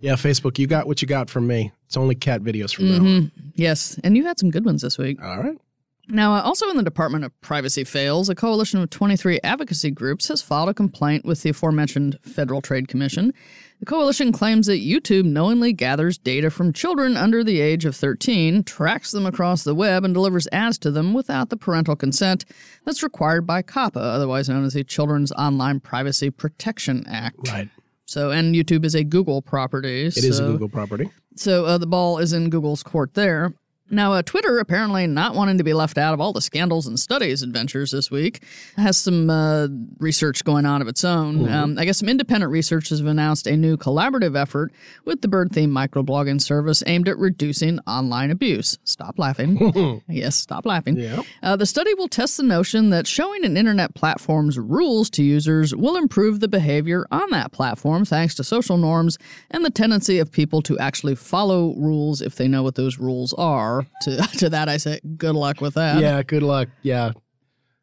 Yeah, 0.00 0.12
Facebook, 0.14 0.58
you 0.58 0.66
got 0.66 0.86
what 0.86 1.02
you 1.02 1.08
got 1.08 1.28
from 1.28 1.46
me. 1.46 1.72
It's 1.86 1.96
only 1.96 2.14
cat 2.14 2.42
videos 2.42 2.74
from 2.74 2.88
now 2.90 2.98
Mhm. 2.98 3.16
on. 3.16 3.32
Yes, 3.54 3.98
and 4.04 4.16
you 4.16 4.24
had 4.24 4.38
some 4.38 4.50
good 4.50 4.64
ones 4.64 4.82
this 4.82 4.98
week. 4.98 5.18
All 5.22 5.38
right. 5.42 5.58
Now, 6.10 6.34
uh, 6.34 6.40
also 6.40 6.70
in 6.70 6.78
the 6.78 6.82
Department 6.82 7.24
of 7.26 7.38
Privacy 7.42 7.84
Fails, 7.84 8.30
a 8.30 8.34
coalition 8.34 8.80
of 8.80 8.88
23 8.88 9.40
advocacy 9.44 9.90
groups 9.90 10.28
has 10.28 10.40
filed 10.40 10.70
a 10.70 10.74
complaint 10.74 11.26
with 11.26 11.42
the 11.42 11.50
aforementioned 11.50 12.18
Federal 12.22 12.62
Trade 12.62 12.88
Commission. 12.88 13.34
The 13.80 13.84
coalition 13.86 14.32
claims 14.32 14.66
that 14.68 14.80
YouTube 14.80 15.26
knowingly 15.26 15.74
gathers 15.74 16.16
data 16.16 16.48
from 16.48 16.72
children 16.72 17.14
under 17.14 17.44
the 17.44 17.60
age 17.60 17.84
of 17.84 17.94
13, 17.94 18.62
tracks 18.64 19.10
them 19.12 19.26
across 19.26 19.64
the 19.64 19.74
web, 19.74 20.02
and 20.02 20.14
delivers 20.14 20.48
ads 20.50 20.78
to 20.78 20.90
them 20.90 21.12
without 21.12 21.50
the 21.50 21.58
parental 21.58 21.94
consent 21.94 22.46
that's 22.86 23.02
required 23.02 23.46
by 23.46 23.60
COPPA, 23.60 24.00
otherwise 24.00 24.48
known 24.48 24.64
as 24.64 24.72
the 24.72 24.84
Children's 24.84 25.30
Online 25.32 25.78
Privacy 25.78 26.30
Protection 26.30 27.04
Act. 27.06 27.36
Right. 27.48 27.68
So, 28.08 28.30
and 28.30 28.54
YouTube 28.54 28.86
is 28.86 28.94
a 28.94 29.04
Google 29.04 29.42
property. 29.42 30.06
It 30.06 30.16
is 30.16 30.38
a 30.38 30.44
Google 30.44 30.70
property. 30.70 31.10
So 31.36 31.66
uh, 31.66 31.76
the 31.76 31.86
ball 31.86 32.16
is 32.18 32.32
in 32.32 32.48
Google's 32.48 32.82
court 32.82 33.12
there. 33.12 33.52
Now, 33.90 34.12
uh, 34.12 34.22
Twitter, 34.22 34.58
apparently 34.58 35.06
not 35.06 35.34
wanting 35.34 35.58
to 35.58 35.64
be 35.64 35.72
left 35.72 35.96
out 35.98 36.14
of 36.14 36.20
all 36.20 36.32
the 36.32 36.42
scandals 36.42 36.86
and 36.86 36.98
studies 36.98 37.42
adventures 37.42 37.90
this 37.90 38.10
week, 38.10 38.42
has 38.76 38.96
some 38.96 39.30
uh, 39.30 39.68
research 39.98 40.44
going 40.44 40.66
on 40.66 40.82
of 40.82 40.88
its 40.88 41.04
own. 41.04 41.48
Um, 41.48 41.78
I 41.78 41.84
guess 41.84 41.98
some 41.98 42.08
independent 42.08 42.52
researchers 42.52 42.98
have 42.98 43.08
announced 43.08 43.46
a 43.46 43.56
new 43.56 43.76
collaborative 43.76 44.36
effort 44.36 44.72
with 45.04 45.22
the 45.22 45.28
bird 45.28 45.50
themed 45.52 45.70
microblogging 45.70 46.40
service 46.40 46.82
aimed 46.86 47.08
at 47.08 47.18
reducing 47.18 47.78
online 47.86 48.30
abuse. 48.30 48.78
Stop 48.84 49.18
laughing. 49.18 50.02
yes, 50.08 50.36
stop 50.36 50.66
laughing. 50.66 50.96
Yeah. 50.96 51.22
Uh, 51.42 51.56
the 51.56 51.66
study 51.66 51.94
will 51.94 52.08
test 52.08 52.36
the 52.36 52.42
notion 52.42 52.90
that 52.90 53.06
showing 53.06 53.44
an 53.44 53.56
internet 53.56 53.94
platform's 53.94 54.58
rules 54.58 55.08
to 55.10 55.22
users 55.22 55.74
will 55.74 55.96
improve 55.96 56.40
the 56.40 56.48
behavior 56.48 57.06
on 57.10 57.30
that 57.30 57.52
platform 57.52 58.04
thanks 58.04 58.34
to 58.34 58.44
social 58.44 58.76
norms 58.76 59.18
and 59.50 59.64
the 59.64 59.70
tendency 59.70 60.18
of 60.18 60.30
people 60.30 60.60
to 60.62 60.78
actually 60.78 61.14
follow 61.14 61.74
rules 61.76 62.20
if 62.20 62.36
they 62.36 62.48
know 62.48 62.62
what 62.62 62.74
those 62.74 62.98
rules 62.98 63.32
are. 63.34 63.77
To, 64.02 64.16
to 64.38 64.48
that, 64.50 64.68
I 64.68 64.76
say, 64.76 65.00
good 65.16 65.34
luck 65.34 65.60
with 65.60 65.74
that. 65.74 66.00
Yeah, 66.00 66.22
good 66.22 66.42
luck. 66.42 66.68
Yeah. 66.82 67.12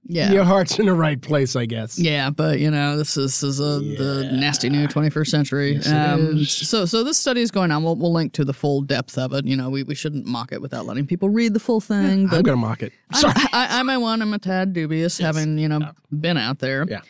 Yeah. 0.07 0.31
Your 0.31 0.43
heart's 0.43 0.77
in 0.77 0.85
the 0.85 0.93
right 0.93 1.19
place, 1.19 1.55
I 1.55 1.65
guess. 1.65 1.97
Yeah, 1.97 2.29
but 2.29 2.59
you 2.59 2.69
know 2.69 2.95
this 2.95 3.17
is, 3.17 3.41
this 3.41 3.43
is 3.43 3.59
a, 3.59 3.79
the 3.79 4.29
nasty 4.31 4.69
new 4.69 4.87
21st 4.87 5.27
century. 5.27 5.75
Um, 5.77 5.81
Yes, 5.81 6.19
it 6.19 6.37
is. 6.37 6.69
So, 6.69 6.85
so 6.85 7.03
this 7.03 7.17
study 7.17 7.41
is 7.41 7.49
going 7.49 7.71
on. 7.71 7.83
We'll, 7.83 7.95
we'll 7.95 8.13
link 8.13 8.31
to 8.33 8.45
the 8.45 8.53
full 8.53 8.81
depth 8.81 9.17
of 9.17 9.33
it. 9.33 9.45
You 9.45 9.57
know, 9.57 9.71
we, 9.71 9.81
we 9.81 9.95
shouldn't 9.95 10.27
mock 10.27 10.51
it 10.51 10.61
without 10.61 10.85
letting 10.85 11.07
people 11.07 11.29
read 11.29 11.55
the 11.55 11.59
full 11.59 11.81
thing. 11.81 12.25
I'm 12.25 12.43
going 12.43 12.45
to 12.45 12.55
mock 12.55 12.83
it. 12.83 12.93
Sorry. 13.13 13.33
I, 13.51 13.81
I, 13.81 13.93
I, 13.93 13.97
one, 13.97 14.21
I'm 14.21 14.33
a 14.33 14.39
tad 14.39 14.73
dubious, 14.73 15.17
having 15.17 15.57
you 15.57 15.67
know 15.67 15.91
been 16.11 16.37
out 16.37 16.59
there. 16.59 16.85
Yeah. 16.87 17.01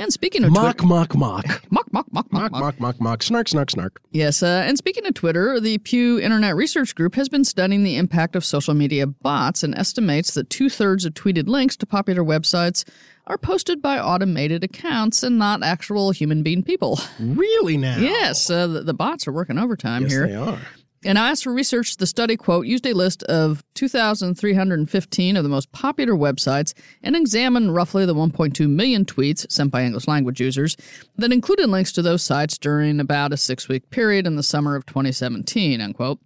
And 0.00 0.10
speaking 0.10 0.44
of 0.44 0.52
Mock, 0.52 0.78
Twitter, 0.78 0.88
mock, 0.88 1.14
mock. 1.14 1.44
mock, 1.70 1.92
mock, 1.92 2.10
mock, 2.10 2.32
mock, 2.32 2.52
Mock, 2.52 2.80
mock. 2.80 3.00
mock. 3.02 3.22
Snark, 3.22 3.48
snark, 3.48 3.70
snark. 3.70 4.00
Yes, 4.12 4.42
uh, 4.42 4.64
and 4.66 4.78
speaking 4.78 5.04
of 5.04 5.12
Twitter, 5.12 5.60
the 5.60 5.76
Pew 5.76 6.18
Internet 6.18 6.56
Research 6.56 6.94
Group 6.94 7.14
has 7.16 7.28
been 7.28 7.44
studying 7.44 7.82
the 7.82 7.98
impact 7.98 8.34
of 8.34 8.42
social 8.42 8.72
media 8.72 9.06
bots 9.06 9.62
and 9.62 9.74
estimates 9.74 10.32
that 10.32 10.48
two 10.48 10.70
thirds 10.70 11.04
of 11.04 11.12
tweeted 11.12 11.48
links 11.48 11.76
to 11.76 11.84
popular 11.84 12.22
websites 12.22 12.88
are 13.26 13.36
posted 13.36 13.82
by 13.82 13.98
automated 13.98 14.64
accounts 14.64 15.22
and 15.22 15.38
not 15.38 15.62
actual 15.62 16.12
human 16.12 16.42
being 16.42 16.62
people. 16.62 16.98
Really 17.18 17.76
now? 17.76 17.98
Yes, 17.98 18.48
uh, 18.48 18.66
the, 18.68 18.80
the 18.82 18.94
bots 18.94 19.28
are 19.28 19.32
working 19.32 19.58
overtime 19.58 20.08
here. 20.08 20.24
Yes, 20.26 20.30
here. 20.30 20.40
they 20.46 20.50
are. 20.50 20.58
And 21.02 21.16
as 21.16 21.42
for 21.42 21.52
research, 21.52 21.96
the 21.96 22.06
study, 22.06 22.36
quote, 22.36 22.66
used 22.66 22.84
a 22.84 22.92
list 22.92 23.22
of 23.22 23.64
2,315 23.74 25.36
of 25.36 25.42
the 25.42 25.48
most 25.48 25.72
popular 25.72 26.12
websites 26.12 26.74
and 27.02 27.16
examined 27.16 27.74
roughly 27.74 28.04
the 28.04 28.14
1.2 28.14 28.68
million 28.68 29.06
tweets 29.06 29.50
sent 29.50 29.70
by 29.70 29.82
English 29.82 30.06
language 30.06 30.40
users 30.40 30.76
that 31.16 31.32
included 31.32 31.68
links 31.70 31.92
to 31.92 32.02
those 32.02 32.22
sites 32.22 32.58
during 32.58 33.00
about 33.00 33.32
a 33.32 33.38
six 33.38 33.66
week 33.66 33.88
period 33.88 34.26
in 34.26 34.36
the 34.36 34.42
summer 34.42 34.76
of 34.76 34.84
2017, 34.84 35.80
unquote. 35.80 36.18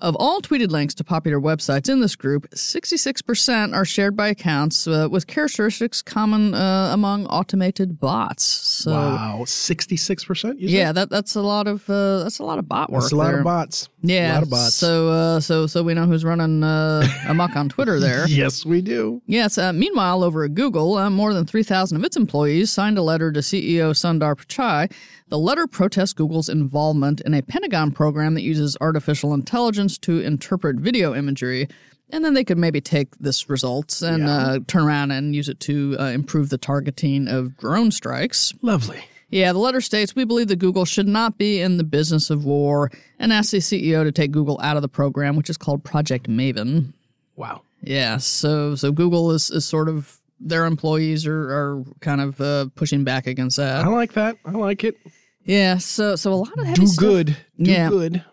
Of 0.00 0.16
all 0.16 0.40
tweeted 0.40 0.70
links 0.70 0.92
to 0.94 1.04
popular 1.04 1.40
websites 1.40 1.88
in 1.88 2.00
this 2.00 2.16
group, 2.16 2.50
66% 2.50 3.74
are 3.74 3.84
shared 3.84 4.16
by 4.16 4.28
accounts 4.28 4.86
uh, 4.86 5.08
with 5.10 5.26
characteristics 5.26 6.02
common 6.02 6.52
uh, 6.52 6.90
among 6.92 7.26
automated 7.26 8.00
bots. 8.00 8.44
So, 8.44 8.90
wow. 8.90 9.40
66%? 9.44 10.58
You 10.58 10.68
yeah, 10.68 10.92
that 10.92 11.10
that's 11.10 11.36
a 11.36 11.40
lot 11.40 11.68
of 11.68 11.88
uh, 11.88 12.24
that's 12.24 12.38
a 12.40 12.42
lot 12.42 12.58
of 12.58 12.68
bot 12.68 12.90
work. 12.90 13.02
That's 13.02 13.12
a 13.12 13.16
lot 13.16 13.28
there. 13.28 13.38
of 13.38 13.44
bots. 13.44 13.88
Yeah, 14.02 14.32
A 14.32 14.34
lot 14.34 14.42
of 14.42 14.50
bots. 14.50 14.74
So, 14.74 15.08
uh, 15.08 15.40
so, 15.40 15.66
so 15.66 15.82
we 15.82 15.94
know 15.94 16.06
who's 16.06 16.24
running 16.24 16.62
uh, 16.62 17.06
amok 17.28 17.56
on 17.56 17.68
Twitter 17.68 17.98
there. 18.00 18.26
yes, 18.28 18.66
we 18.66 18.82
do. 18.82 19.22
Yes. 19.26 19.56
Uh, 19.56 19.72
meanwhile, 19.72 20.22
over 20.22 20.44
at 20.44 20.54
Google, 20.54 20.96
uh, 20.98 21.08
more 21.08 21.32
than 21.32 21.46
three 21.46 21.62
thousand 21.62 21.96
of 21.96 22.04
its 22.04 22.16
employees 22.16 22.70
signed 22.70 22.98
a 22.98 23.02
letter 23.02 23.32
to 23.32 23.40
CEO 23.40 23.92
Sundar 23.92 24.34
Pichai. 24.34 24.92
The 25.28 25.38
letter 25.38 25.66
protests 25.66 26.12
Google's 26.12 26.48
involvement 26.48 27.20
in 27.22 27.34
a 27.34 27.42
Pentagon 27.42 27.92
program 27.92 28.34
that 28.34 28.42
uses 28.42 28.76
artificial 28.80 29.32
intelligence 29.32 29.96
to 29.98 30.20
interpret 30.20 30.76
video 30.76 31.14
imagery. 31.14 31.68
And 32.10 32.24
then 32.24 32.34
they 32.34 32.44
could 32.44 32.58
maybe 32.58 32.80
take 32.80 33.16
this 33.18 33.48
results 33.48 34.02
and 34.02 34.28
uh, 34.28 34.60
turn 34.66 34.84
around 34.84 35.10
and 35.10 35.34
use 35.34 35.48
it 35.48 35.58
to 35.60 35.96
uh, 35.98 36.04
improve 36.04 36.50
the 36.50 36.58
targeting 36.58 37.26
of 37.28 37.56
drone 37.56 37.90
strikes. 37.90 38.52
Lovely. 38.60 39.02
Yeah, 39.30 39.52
the 39.52 39.58
letter 39.58 39.80
states 39.80 40.14
we 40.14 40.24
believe 40.24 40.48
that 40.48 40.60
Google 40.60 40.84
should 40.84 41.08
not 41.08 41.38
be 41.38 41.60
in 41.60 41.78
the 41.78 41.84
business 41.84 42.30
of 42.30 42.44
war 42.44 42.92
and 43.18 43.32
asks 43.32 43.50
the 43.50 43.58
CEO 43.58 44.04
to 44.04 44.12
take 44.12 44.30
Google 44.30 44.60
out 44.62 44.76
of 44.76 44.82
the 44.82 44.88
program, 44.88 45.34
which 45.34 45.50
is 45.50 45.56
called 45.56 45.82
Project 45.82 46.28
Maven. 46.28 46.92
Wow. 47.34 47.62
Yeah, 47.82 48.18
so 48.18 48.74
so 48.74 48.92
Google 48.92 49.30
is, 49.32 49.50
is 49.50 49.64
sort 49.64 49.88
of 49.88 50.20
their 50.40 50.64
employees 50.66 51.26
are, 51.26 51.50
are 51.50 51.84
kind 52.00 52.20
of 52.20 52.40
uh, 52.40 52.66
pushing 52.74 53.04
back 53.04 53.26
against 53.26 53.56
that. 53.56 53.84
I 53.84 53.88
like 53.88 54.12
that. 54.14 54.36
I 54.44 54.52
like 54.52 54.84
it. 54.84 54.96
Yeah, 55.44 55.78
so 55.78 56.16
so 56.16 56.32
a 56.32 56.36
lot 56.36 56.58
of 56.58 56.66
heavy 56.66 56.80
Do 56.82 56.86
stuff. 56.86 56.98
good. 57.00 57.36
Do 57.60 57.70
Yeah. 57.70 57.88
good. 57.88 58.24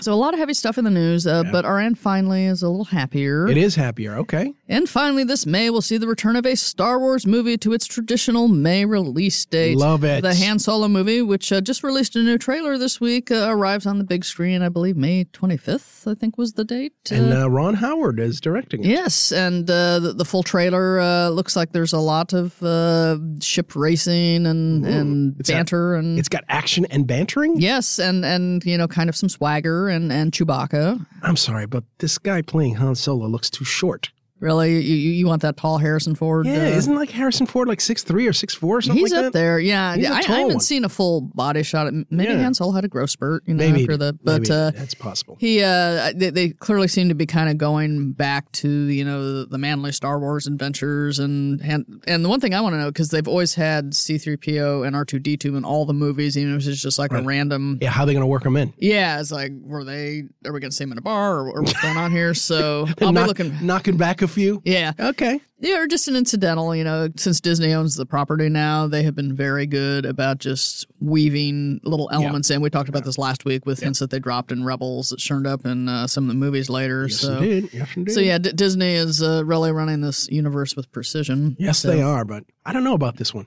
So 0.00 0.12
a 0.12 0.16
lot 0.16 0.32
of 0.32 0.40
heavy 0.40 0.54
stuff 0.54 0.78
in 0.78 0.84
the 0.84 0.90
news, 0.90 1.26
uh, 1.26 1.42
but 1.52 1.64
our 1.66 1.78
end 1.78 1.98
finally 1.98 2.46
is 2.46 2.62
a 2.62 2.68
little 2.68 2.86
happier. 2.86 3.46
It 3.48 3.58
is 3.58 3.74
happier. 3.74 4.16
Okay. 4.16 4.54
And 4.70 4.88
finally, 4.88 5.24
this 5.24 5.46
May 5.46 5.68
we'll 5.68 5.80
see 5.82 5.98
the 5.98 6.06
return 6.06 6.36
of 6.36 6.46
a 6.46 6.54
Star 6.54 7.00
Wars 7.00 7.26
movie 7.26 7.58
to 7.58 7.72
its 7.72 7.86
traditional 7.86 8.46
May 8.46 8.84
release 8.84 9.44
date. 9.44 9.76
Love 9.76 10.04
it. 10.04 10.22
The 10.22 10.32
Han 10.34 10.60
Solo 10.60 10.86
movie, 10.86 11.22
which 11.22 11.50
uh, 11.50 11.60
just 11.60 11.82
released 11.82 12.14
a 12.14 12.20
new 12.20 12.38
trailer 12.38 12.78
this 12.78 13.00
week, 13.00 13.32
uh, 13.32 13.48
arrives 13.50 13.84
on 13.84 13.98
the 13.98 14.04
big 14.04 14.24
screen. 14.24 14.62
I 14.62 14.68
believe 14.68 14.96
May 14.96 15.24
25th. 15.24 16.08
I 16.08 16.14
think 16.14 16.38
was 16.38 16.52
the 16.52 16.62
date. 16.64 16.92
And 17.10 17.32
Uh, 17.32 17.42
uh, 17.42 17.48
Ron 17.48 17.74
Howard 17.74 18.20
is 18.20 18.40
directing 18.40 18.84
it. 18.84 18.88
Yes, 18.88 19.32
and 19.32 19.68
uh, 19.68 19.98
the, 19.98 20.12
the 20.12 20.24
full 20.24 20.44
trailer 20.44 21.00
uh, 21.00 21.28
looks 21.30 21.56
like 21.56 21.72
there's 21.72 21.92
a 21.92 21.98
lot 21.98 22.32
of 22.32 22.62
uh, 22.62 23.18
ship 23.42 23.74
racing 23.74 24.46
and, 24.46 24.86
and 24.86 25.34
It's 25.40 25.50
got- 25.50 25.56
banter 25.56 25.94
and 25.96 26.16
It's 26.16 26.28
got 26.28 26.44
action 26.48 26.86
and 26.90 27.08
bantering. 27.08 27.60
yes, 27.60 27.98
and 27.98 28.24
and 28.24 28.64
you 28.64 28.78
know 28.78 28.86
kind 28.86 29.08
of 29.10 29.16
some 29.16 29.28
swagger 29.28 29.88
and 29.88 30.12
and 30.12 30.30
Chewbacca. 30.30 31.04
I'm 31.24 31.36
sorry, 31.36 31.66
but 31.66 31.82
this 31.98 32.18
guy 32.18 32.40
playing 32.42 32.76
Han 32.76 32.94
Solo 32.94 33.26
looks 33.26 33.50
too 33.50 33.64
short. 33.64 34.10
Really, 34.40 34.80
you, 34.80 34.94
you 35.12 35.26
want 35.26 35.42
that 35.42 35.56
tall 35.58 35.76
Harrison 35.78 36.14
Ford? 36.14 36.46
Yeah, 36.46 36.54
uh, 36.54 36.76
isn't 36.76 36.94
like 36.94 37.10
Harrison 37.10 37.46
Ford 37.46 37.68
like 37.68 37.80
six 37.80 38.02
three 38.02 38.26
or 38.26 38.32
six 38.32 38.54
four 38.54 38.78
or 38.78 38.80
something 38.82 38.98
He's 39.04 39.12
like 39.12 39.18
up 39.26 39.32
that? 39.32 39.38
there, 39.38 39.60
yeah. 39.60 39.94
He's 39.96 40.06
a 40.08 40.12
I, 40.12 40.16
I 40.18 40.22
haven't 40.22 40.46
one. 40.48 40.60
seen 40.60 40.84
a 40.84 40.88
full 40.88 41.20
body 41.20 41.62
shot. 41.62 41.92
Maybe 42.10 42.32
Yeah. 42.32 42.42
Han 42.42 42.54
Solo 42.54 42.72
had 42.72 42.84
a 42.84 42.88
growth 42.88 43.10
spurt, 43.10 43.42
you 43.46 43.52
know, 43.54 43.58
Maybe, 43.58 43.82
after 43.82 43.96
the. 43.98 44.18
But 44.24 44.42
maybe 44.42 44.50
uh, 44.54 44.70
that's 44.70 44.94
possible. 44.94 45.36
he, 45.40 45.62
uh, 45.62 46.12
they, 46.16 46.30
they 46.30 46.48
clearly 46.50 46.88
seem 46.88 47.08
to 47.10 47.14
be 47.14 47.26
kind 47.26 47.50
of 47.50 47.58
going 47.58 48.12
back 48.12 48.50
to 48.52 48.68
you 48.68 49.04
know 49.04 49.40
the, 49.40 49.46
the 49.46 49.58
manly 49.58 49.92
Star 49.92 50.18
Wars 50.18 50.46
adventures 50.46 51.18
and 51.18 51.60
and, 51.60 52.02
and 52.06 52.24
the 52.24 52.28
one 52.28 52.40
thing 52.40 52.54
I 52.54 52.60
want 52.62 52.72
to 52.74 52.78
know 52.78 52.88
because 52.90 53.10
they've 53.10 53.28
always 53.28 53.54
had 53.54 53.94
C 53.94 54.16
three 54.16 54.36
PO 54.38 54.84
and 54.84 54.96
R 54.96 55.04
two 55.04 55.18
D 55.18 55.36
two 55.36 55.56
in 55.56 55.64
all 55.66 55.84
the 55.84 55.92
movies, 55.92 56.38
even 56.38 56.56
if 56.56 56.66
it's 56.66 56.80
just 56.80 56.98
like 56.98 57.12
a 57.12 57.20
random. 57.22 57.78
Yeah, 57.82 57.90
how 57.90 58.04
are 58.04 58.06
they 58.06 58.14
going 58.14 58.22
to 58.22 58.26
work 58.26 58.46
him 58.46 58.56
in? 58.56 58.72
Yeah, 58.78 59.20
it's 59.20 59.30
like 59.30 59.52
were 59.60 59.84
they? 59.84 60.22
Are 60.46 60.52
we 60.52 60.60
going 60.60 60.70
to 60.70 60.76
see 60.76 60.84
him 60.84 60.92
in 60.92 60.98
a 60.98 61.02
bar 61.02 61.40
or, 61.40 61.50
or 61.50 61.62
what's 61.62 61.80
going 61.82 61.98
on 61.98 62.10
here? 62.10 62.32
So 62.32 62.86
I'll 63.02 63.12
Knock- 63.12 63.24
be 63.24 63.28
looking. 63.44 63.66
knocking 63.66 63.96
back 63.98 64.22
a 64.22 64.28
few. 64.30 64.62
Yeah, 64.64 64.92
Okay. 64.98 65.40
yeah, 65.58 65.78
or 65.80 65.86
just 65.86 66.08
an 66.08 66.16
incidental, 66.16 66.74
you 66.74 66.84
know, 66.84 67.08
since 67.16 67.40
Disney 67.40 67.72
owns 67.74 67.96
the 67.96 68.06
property 68.06 68.48
now, 68.48 68.86
they 68.86 69.02
have 69.02 69.14
been 69.14 69.34
very 69.36 69.66
good 69.66 70.06
about 70.06 70.38
just 70.38 70.86
weaving 71.00 71.80
little 71.84 72.08
elements 72.12 72.50
in. 72.50 72.60
We 72.62 72.70
talked 72.70 72.88
about 72.88 73.04
this 73.04 73.18
last 73.18 73.44
week 73.44 73.66
with 73.66 73.80
hints 73.80 73.98
that 73.98 74.10
they 74.10 74.18
dropped 74.18 74.52
in 74.52 74.64
Rebels 74.64 75.10
that 75.10 75.18
turned 75.18 75.46
up 75.46 75.66
in 75.66 75.88
uh, 75.88 76.06
some 76.06 76.24
of 76.24 76.28
the 76.28 76.34
movies 76.34 76.70
later. 76.70 77.06
Yes, 77.08 77.20
so, 77.20 77.36
indeed. 77.38 77.70
Yes, 77.72 77.88
indeed. 77.96 78.12
so 78.12 78.20
yeah, 78.20 78.38
D- 78.38 78.52
Disney 78.52 78.94
is 78.94 79.22
uh, 79.22 79.42
really 79.44 79.72
running 79.72 80.00
this 80.00 80.28
universe 80.30 80.76
with 80.76 80.90
precision. 80.92 81.56
Yes, 81.58 81.80
So- 81.80 81.88
they 81.90 82.00
are, 82.02 82.24
but 82.24 82.44
I 82.64 82.72
don't 82.72 82.84
know 82.84 82.94
about 82.94 83.16
this 83.16 83.34
one. 83.34 83.46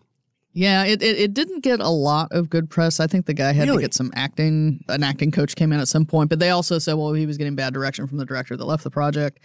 Yeah, 0.55 0.83
it, 0.85 1.01
it, 1.01 1.17
it 1.17 1.33
didn't 1.33 1.61
get 1.63 1.79
a 1.79 1.89
lot 1.89 2.27
of 2.31 2.47
good 2.47 2.69
press. 2.69 2.99
I 2.99 3.07
think 3.07 3.25
the 3.25 3.33
guy 3.33 3.53
had 3.53 3.67
to 3.67 3.79
get 3.79 3.95
some 3.95 4.11
acting. 4.13 4.83
An 4.87 5.01
acting 5.01 5.31
coach 5.31 5.55
came 5.55 5.73
in 5.73 5.79
at 5.79 5.87
some 5.87 6.05
point, 6.05 6.29
but 6.29 6.37
they 6.37 6.51
also 6.51 6.77
said, 6.77 6.93
well, 6.93 7.11
he 7.13 7.25
was 7.25 7.39
getting 7.39 7.55
bad 7.55 7.73
direction 7.73 8.05
from 8.07 8.19
the 8.19 8.25
director 8.25 8.55
that 8.55 8.63
left 8.63 8.83
the 8.83 8.91
project. 8.91 9.39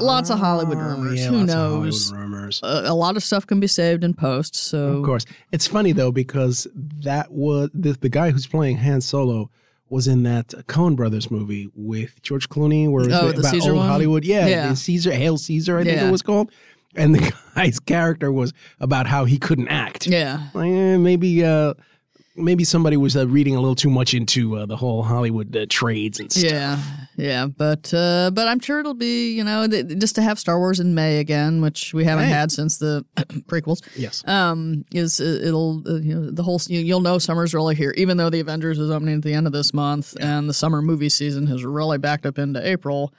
Lots 0.00 0.30
of 0.30 0.38
Hollywood 0.38 0.78
Ah, 0.78 0.88
rumors. 0.94 1.20
yeah, 1.20 1.28
Who 1.28 1.44
knows? 1.46 2.10
Hollywood 2.10 2.32
rumors. 2.32 2.60
A, 2.62 2.82
a 2.86 2.94
lot 2.94 3.16
of 3.16 3.22
stuff 3.24 3.46
can 3.46 3.60
be 3.60 3.66
saved 3.66 4.04
in 4.04 4.14
post. 4.14 4.54
So 4.54 4.98
Of 4.98 5.04
course. 5.04 5.24
It's 5.52 5.66
funny 5.66 5.92
though 5.92 6.12
because 6.12 6.66
that 6.74 7.32
was 7.32 7.70
the, 7.74 7.92
the 7.92 8.08
guy 8.08 8.30
who's 8.30 8.46
playing 8.46 8.76
Han 8.78 9.00
Solo 9.00 9.50
was 9.88 10.06
in 10.06 10.22
that 10.22 10.48
Coen 10.68 10.94
Brothers 10.94 11.30
movie 11.30 11.68
with 11.74 12.22
George 12.22 12.48
Clooney, 12.48 12.88
where 12.88 13.02
it 13.04 13.08
was 13.08 13.16
Oh, 13.16 13.32
the 13.32 13.40
about 13.40 13.50
Caesar 13.50 13.70
old 13.70 13.78
one? 13.78 13.88
Hollywood. 13.88 14.24
Yeah, 14.24 14.46
Yeah. 14.46 14.74
Caesar, 14.74 15.10
Hail 15.12 15.36
Caesar, 15.36 15.78
I 15.78 15.84
think 15.84 15.96
Yeah. 15.96 16.08
it 16.08 16.12
was 16.12 16.22
called. 16.22 16.52
And 16.94 17.14
the 17.14 17.32
guy's 17.56 17.80
character 17.80 18.30
was 18.30 18.52
about 18.78 19.06
how 19.08 19.24
he 19.24 19.38
couldn't 19.38 19.68
act. 19.68 20.06
yeah, 20.06 20.48
Like, 20.54 20.70
eh, 20.70 20.96
maybe 20.96 21.44
uh, 21.44 21.74
maybe 22.36 22.64
somebody 22.64 22.96
was 22.96 23.16
uh, 23.16 23.26
reading 23.26 23.54
a 23.56 23.60
little 23.60 23.74
too 23.74 23.90
much 23.90 24.14
into 24.14 24.56
uh, 24.56 24.66
the 24.66 24.76
whole 24.76 25.02
Hollywood 25.02 25.54
uh, 25.56 25.66
trades 25.68 26.20
and 26.20 26.30
stuff. 26.32 26.50
Yeah, 26.50 26.78
yeah, 27.16 27.46
but 27.46 27.92
uh, 27.92 28.30
but 28.32 28.48
I'm 28.48 28.60
sure 28.60 28.80
it'll 28.80 28.94
be 28.94 29.32
you 29.32 29.44
know 29.44 29.66
th- 29.66 29.86
just 29.98 30.14
to 30.16 30.22
have 30.22 30.38
Star 30.38 30.58
Wars 30.58 30.80
in 30.80 30.94
May 30.94 31.18
again, 31.18 31.60
which 31.60 31.92
we 31.94 32.04
haven't 32.04 32.28
had 32.28 32.50
since 32.52 32.78
the 32.78 33.04
prequels. 33.48 33.82
Yes. 33.96 34.26
Um, 34.26 34.84
is 34.92 35.20
uh, 35.20 35.40
it'll 35.42 35.82
uh, 35.86 35.96
you 36.00 36.14
know 36.14 36.30
the 36.30 36.42
whole 36.42 36.60
you- 36.68 36.80
you'll 36.80 37.00
know 37.00 37.18
summer's 37.18 37.54
really 37.54 37.74
here, 37.74 37.92
even 37.96 38.16
though 38.16 38.30
the 38.30 38.40
Avengers 38.40 38.78
is 38.78 38.90
opening 38.90 39.16
at 39.16 39.22
the 39.22 39.34
end 39.34 39.46
of 39.46 39.52
this 39.52 39.74
month 39.74 40.16
and 40.20 40.48
the 40.48 40.54
summer 40.54 40.80
movie 40.82 41.08
season 41.08 41.46
has 41.46 41.64
really 41.64 41.98
backed 41.98 42.26
up 42.26 42.38
into 42.38 42.66
April. 42.66 43.12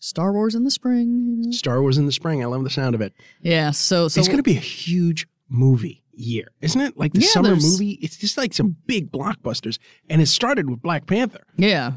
Star 0.00 0.34
Wars 0.34 0.54
in 0.54 0.64
the 0.64 0.70
spring. 0.70 1.46
Star 1.50 1.80
Wars 1.80 1.96
in 1.96 2.04
the 2.04 2.12
spring. 2.12 2.42
I 2.42 2.46
love 2.46 2.62
the 2.62 2.68
sound 2.68 2.94
of 2.94 3.00
it. 3.00 3.14
yeah. 3.40 3.70
So 3.70 4.08
so 4.08 4.18
it's 4.20 4.28
going 4.28 4.36
to 4.38 4.42
be 4.42 4.56
a 4.56 4.60
huge 4.60 5.26
movie 5.48 6.02
year, 6.16 6.48
isn't 6.60 6.80
it? 6.80 6.96
Like 6.96 7.12
the 7.12 7.20
Yeah, 7.20 7.28
summer 7.28 7.48
there's- 7.48 7.62
movie. 7.64 7.98
It's 8.02 8.16
just 8.16 8.36
like 8.36 8.52
some 8.54 8.76
big 8.86 9.10
blockbusters, 9.12 9.78
and 10.08 10.20
it 10.22 10.26
started 10.26 10.68
with 10.70 10.82
Black 10.82 11.06
Panther. 11.06 11.44
yeah. 11.56 11.92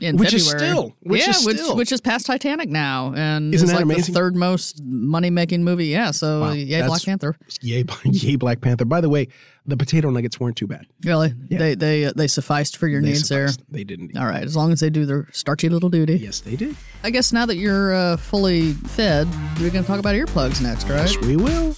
In 0.00 0.16
Which 0.16 0.34
is 0.34 0.48
still- 0.50 0.96
which 1.04 1.20
yeah, 1.22 1.30
is 1.30 1.46
which 1.46 1.58
still- 1.58 1.76
which 1.76 1.92
is 1.92 2.00
past 2.00 2.26
Titanic 2.26 2.68
now, 2.68 3.12
and 3.14 3.54
Isn't 3.54 3.66
is 3.66 3.70
that 3.70 3.76
like 3.76 3.84
amazing? 3.84 4.12
the 4.12 4.18
third 4.18 4.34
most 4.34 4.82
money 4.82 5.30
making 5.30 5.62
movie. 5.62 5.86
Yeah, 5.86 6.10
so 6.10 6.40
Wow, 6.40 6.52
yay, 6.54 6.84
Black 6.84 7.04
Panther. 7.04 7.36
Yay, 7.60 7.84
yay, 8.04 8.34
Black 8.34 8.60
Panther. 8.60 8.84
By 8.84 9.00
the 9.00 9.08
way, 9.08 9.28
the 9.64 9.76
potato 9.76 10.10
nuggets 10.10 10.40
weren't 10.40 10.56
too 10.56 10.66
bad. 10.66 10.86
Really, 11.04 11.32
they 11.48 11.76
they 11.76 12.06
uh, 12.06 12.12
they 12.16 12.26
sufficed 12.26 12.78
for 12.78 12.88
your 12.88 13.00
They 13.00 13.10
needs 13.10 13.28
there. 13.28 13.50
They 13.70 13.84
didn't. 13.84 14.16
All 14.16 14.26
right, 14.26 14.42
as 14.42 14.56
long 14.56 14.72
as 14.72 14.80
they 14.80 14.90
do 14.90 15.06
their 15.06 15.28
starchy 15.30 15.68
little 15.68 15.88
duty. 15.88 16.14
Yes, 16.18 16.40
they 16.40 16.56
did. 16.56 16.74
I 17.04 17.10
guess 17.10 17.32
now 17.32 17.46
that 17.46 17.54
you're 17.58 17.94
uh, 17.94 18.16
fully 18.16 18.72
fed, 18.72 19.28
we're 19.60 19.70
going 19.70 19.84
to 19.84 19.86
talk 19.88 20.00
about 20.00 20.16
earplugs 20.16 20.60
next, 20.60 20.88
right? 20.88 21.08
Yes, 21.08 21.16
we 21.18 21.36
will. 21.36 21.76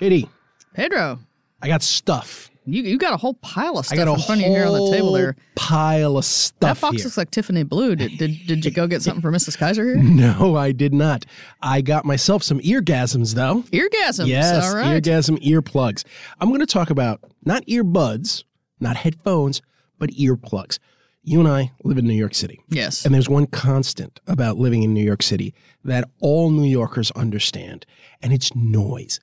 JD, 0.00 0.28
Pedro, 0.74 1.18
I 1.62 1.68
got 1.68 1.82
stuff. 1.82 2.50
you 2.66 2.82
you 2.82 2.98
got 2.98 3.12
a 3.14 3.16
whole 3.16 3.34
pile 3.34 3.78
of 3.78 3.86
stuff 3.86 3.98
I 3.98 4.04
got 4.04 4.08
a 4.08 4.14
in 4.14 4.20
front 4.20 4.40
of 4.42 4.46
you 4.46 4.52
here 4.52 4.66
on 4.66 4.72
the 4.74 4.90
table 4.92 5.12
there. 5.12 5.34
pile 5.56 6.16
of 6.16 6.24
stuff. 6.24 6.60
That 6.60 6.80
box 6.80 6.96
here. 6.98 7.04
looks 7.04 7.16
like 7.16 7.30
Tiffany 7.30 7.62
blue. 7.64 7.96
Did, 7.96 8.16
did 8.18 8.46
did 8.46 8.64
you 8.64 8.70
go 8.70 8.86
get 8.86 9.02
something 9.02 9.22
for 9.22 9.32
Mrs. 9.32 9.58
Kaiser 9.58 9.84
here? 9.84 9.96
No, 10.02 10.56
I 10.56 10.72
did 10.72 10.94
not. 10.94 11.24
I 11.62 11.80
got 11.80 12.04
myself 12.04 12.42
some 12.42 12.60
eargasms 12.60 13.34
though. 13.34 13.62
Eargasms. 13.72 14.26
Yes, 14.28 14.64
All 14.68 14.76
right. 14.76 15.02
eargasm 15.02 15.38
earplugs. 15.42 16.04
I'm 16.40 16.48
going 16.48 16.60
to 16.60 16.66
talk 16.66 16.90
about 16.90 17.20
not 17.44 17.64
earbuds, 17.66 18.44
not 18.80 18.96
headphones, 18.96 19.62
but 19.98 20.10
earplugs. 20.10 20.78
You 21.24 21.40
and 21.40 21.48
I 21.48 21.72
live 21.84 21.98
in 21.98 22.06
New 22.06 22.14
York 22.14 22.34
City. 22.34 22.60
yes. 22.68 23.04
And 23.04 23.12
there's 23.14 23.28
one 23.28 23.46
constant 23.48 24.18
about 24.26 24.56
living 24.56 24.82
in 24.82 24.94
New 24.94 25.04
York 25.04 25.22
City 25.22 25.52
that 25.84 26.04
all 26.20 26.48
New 26.50 26.64
Yorkers 26.68 27.10
understand, 27.10 27.84
and 28.22 28.32
it's 28.32 28.54
noise. 28.54 29.20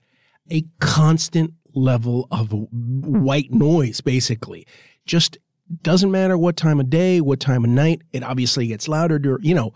A 0.52 0.66
constant 0.80 1.54
level 1.74 2.28
of 2.32 2.50
white 2.52 3.52
noise, 3.52 4.02
basically. 4.02 4.66
Just 5.06 5.38
doesn't 5.82 6.12
matter 6.12 6.38
what 6.38 6.56
time 6.56 6.80
of 6.80 6.90
day, 6.90 7.22
what 7.22 7.40
time 7.40 7.64
of 7.64 7.70
night. 7.70 8.02
It 8.14 8.24
obviously 8.24 8.68
gets 8.68 8.88
louder, 8.88 9.40
you 9.42 9.56
know, 9.56 9.74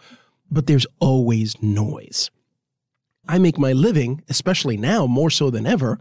but 0.51 0.67
there's 0.67 0.85
always 0.99 1.61
noise. 1.61 2.29
I 3.27 3.37
make 3.37 3.57
my 3.57 3.73
living, 3.73 4.23
especially 4.29 4.77
now 4.77 5.05
more 5.05 5.29
so 5.29 5.49
than 5.49 5.65
ever, 5.65 5.99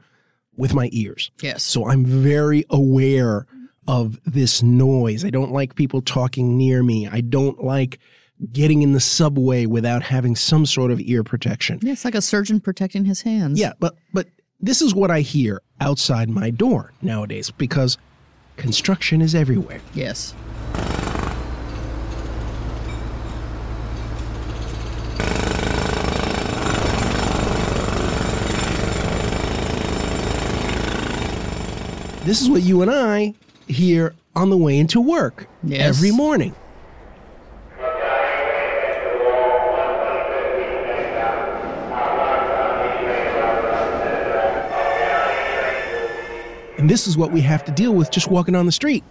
with 0.57 0.75
my 0.75 0.89
ears. 0.93 1.31
Yes. 1.43 1.63
So 1.63 1.87
I'm 1.89 2.05
very 2.05 2.65
aware 2.71 3.47
of 3.87 4.21
this 4.25 4.63
noise. 4.63 5.25
I 5.25 5.31
don't 5.31 5.53
like 5.53 5.75
people 5.75 6.03
talking 6.03 6.57
near 6.59 6.83
me. 6.83 7.09
I 7.09 7.21
don't 7.23 7.63
like 7.63 7.99
getting 8.53 8.83
in 8.83 8.93
the 8.93 9.01
subway 9.01 9.67
without 9.67 10.03
having 10.03 10.37
some 10.37 10.67
sort 10.67 10.91
of 10.91 11.01
ear 11.01 11.25
protection. 11.25 11.81
Yeah, 11.83 11.93
it's 11.93 12.05
like 12.05 12.15
a 12.15 12.23
surgeon 12.23 12.61
protecting 12.61 13.05
his 13.05 13.23
hands. 13.23 13.59
Yeah, 13.59 13.73
but 13.79 13.97
but 14.13 14.29
this 14.61 14.83
is 14.83 14.95
what 14.95 15.11
I 15.11 15.21
hear 15.21 15.61
outside 15.81 16.29
my 16.29 16.51
door 16.51 16.93
nowadays 17.01 17.51
because 17.51 17.97
construction 18.57 19.21
is 19.23 19.35
everywhere. 19.35 19.81
Yes. 19.95 20.35
This 32.25 32.43
is 32.43 32.51
what 32.51 32.63
you 32.63 32.83
and 32.83 32.91
I 32.91 33.33
hear 33.69 34.15
on 34.37 34.51
the 34.51 34.57
way 34.57 34.79
into 34.79 35.01
work 35.01 35.49
Yes. 35.63 35.97
every 35.97 36.11
morning. 36.11 36.55
And 46.79 46.89
this 46.89 47.09
is 47.09 47.17
what 47.17 47.33
we 47.33 47.41
have 47.41 47.65
to 47.65 47.73
deal 47.73 47.93
with 47.93 48.11
just 48.11 48.31
walking 48.31 48.55
on 48.55 48.65
the 48.65 48.73
street. 48.73 49.03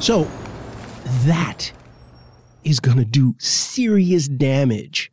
So, 0.00 0.28
that 1.24 1.72
is 2.64 2.80
going 2.80 2.98
to 2.98 3.04
do 3.04 3.34
serious 3.38 4.28
damage 4.28 5.10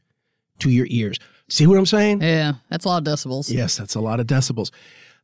to 0.59 0.69
your 0.69 0.87
ears. 0.89 1.17
See 1.47 1.65
what 1.65 1.77
I'm 1.77 1.85
saying? 1.85 2.21
Yeah, 2.21 2.53
that's 2.69 2.85
a 2.85 2.89
lot 2.89 3.07
of 3.07 3.13
decibels. 3.13 3.51
Yes, 3.51 3.77
that's 3.77 3.95
a 3.95 4.01
lot 4.01 4.19
of 4.19 4.27
decibels. 4.27 4.71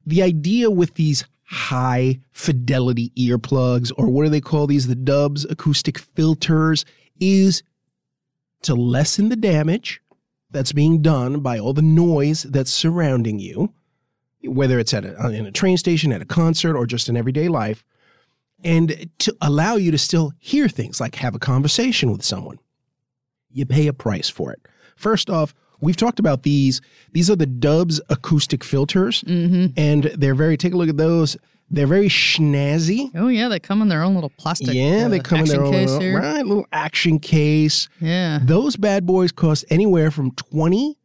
The 0.06 0.22
idea 0.22 0.72
with 0.72 0.94
these 0.94 1.26
high 1.44 2.20
fidelity 2.32 3.12
earplugs, 3.18 3.92
or 3.98 4.08
what 4.08 4.24
do 4.24 4.30
they 4.30 4.42
call 4.42 4.68
these? 4.68 4.88
The 4.88 4.96
dubs, 4.96 5.46
acoustic 5.46 5.98
filters, 6.00 6.86
is 7.20 7.64
to 8.66 8.76
lessen 8.76 9.30
the 9.30 9.36
damage 9.36 10.02
that's 10.52 10.72
being 10.72 11.02
done 11.02 11.40
by 11.40 11.60
all 11.60 11.74
the 11.74 11.82
noise 11.82 12.44
that's 12.44 12.72
surrounding 12.72 13.40
you, 13.40 13.74
whether 14.44 14.80
it's 14.80 14.94
at 14.94 15.06
a, 15.06 15.24
uh, 15.24 15.30
in 15.30 15.46
a 15.46 15.52
train 15.52 15.78
station, 15.78 16.12
at 16.12 16.22
a 16.22 16.26
concert, 16.26 16.78
or 16.78 16.86
just 16.86 17.10
in 17.10 17.18
everyday 17.18 17.48
life, 17.48 17.84
and 18.64 19.10
to 19.20 19.36
allow 19.42 19.76
you 19.76 19.92
to 19.92 19.98
still 19.98 20.34
hear 20.40 20.68
things 20.68 21.00
like 21.00 21.16
have 21.16 21.36
a 21.36 21.40
conversation 21.40 22.12
with 22.12 22.24
someone. 22.24 22.60
You 23.52 23.66
pay 23.66 23.88
a 23.88 23.94
price 23.94 24.30
for 24.30 24.52
it. 24.52 24.68
First 24.96 25.30
off, 25.30 25.54
we've 25.86 25.96
talked 25.96 26.20
about 26.20 26.44
these. 26.44 26.82
These 27.14 27.30
are 27.30 27.36
the 27.36 27.46
Dubs 27.46 28.02
acoustic 28.10 28.64
filters, 28.64 29.24
and 29.28 30.04
they're 30.18 30.36
very. 30.36 30.58
Take 30.58 30.74
a 30.74 30.78
look 30.78 30.90
at 30.90 30.98
those. 30.98 31.38
They're 31.70 31.88
very 31.88 32.10
schnazzy. 32.10 33.12
Oh 33.16 33.28
yeah, 33.28 33.48
they 33.48 33.60
come 33.60 33.82
in 33.82 33.88
their 33.88 34.04
own 34.04 34.14
little 34.14 34.32
plastic. 34.38 34.74
yeah, 34.74 35.06
uh, 35.06 35.10
they 35.10 35.20
come 35.20 35.40
in 35.40 35.46
their 35.46 35.64
own 35.64 35.72
case 35.72 35.90
little, 35.90 36.02
here. 36.02 36.20
right 36.20 36.46
little 36.46 36.68
action 36.72 37.20
case. 37.20 37.90
Yeah. 38.00 38.40
Those 38.44 38.76
bad 38.76 39.06
boys 39.06 39.32
cost 39.32 39.66
anywhere 39.70 40.12
from 40.12 40.32
twenty 40.32 40.98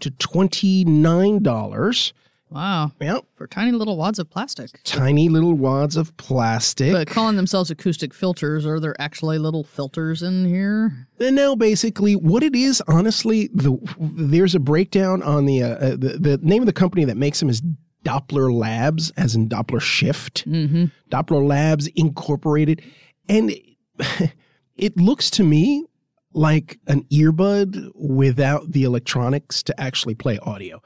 to 0.00 0.10
twenty 0.10 0.84
nine 0.84 1.42
dollars. 1.42 2.12
Wow. 2.48 2.92
Yep, 3.00 3.24
For 3.34 3.46
tiny 3.46 3.72
little 3.72 3.96
wads 3.96 4.18
of 4.18 4.30
plastic. 4.30 4.80
tiny 4.84 5.28
little 5.28 5.54
wads 5.54 5.96
of 5.96 6.16
plastic. 6.16 6.92
But 6.92 7.08
calling 7.08 7.36
themselves 7.36 7.70
acoustic 7.70 8.14
filters, 8.14 8.64
are 8.64 8.78
there 8.78 8.94
actually 9.00 9.38
little 9.38 9.64
filters 9.64 10.22
in 10.22 10.44
here? 10.44 11.08
And 11.18 11.34
now, 11.34 11.56
basically, 11.56 12.14
what 12.14 12.42
it 12.42 12.54
is, 12.54 12.80
honestly, 12.86 13.48
the 13.52 13.76
there's 13.98 14.54
a 14.54 14.60
breakdown 14.60 15.22
on 15.22 15.46
the 15.46 15.62
uh, 15.62 15.68
uh, 15.68 15.90
the 15.96 16.18
the 16.20 16.38
name 16.42 16.62
of 16.62 16.66
the 16.66 16.72
company 16.72 17.04
that 17.04 17.16
makes 17.16 17.40
them 17.40 17.48
is 17.48 17.62
Doppler 18.04 18.52
Labs, 18.52 19.10
as 19.16 19.34
in 19.34 19.48
Doppler 19.48 19.80
Shift. 19.80 20.48
Mm-hmm. 20.48 20.84
Doppler 21.10 21.44
Labs 21.46 21.88
Incorporated, 21.88 22.80
and 23.28 23.50
it, 23.50 24.32
it 24.76 24.96
looks 24.96 25.30
to 25.30 25.42
me 25.42 25.84
like 26.32 26.78
an 26.86 27.02
earbud 27.10 27.90
without 27.96 28.70
the 28.70 28.84
electronics 28.84 29.62
to 29.64 29.80
actually 29.80 30.14
play 30.14 30.38
audio. 30.38 30.80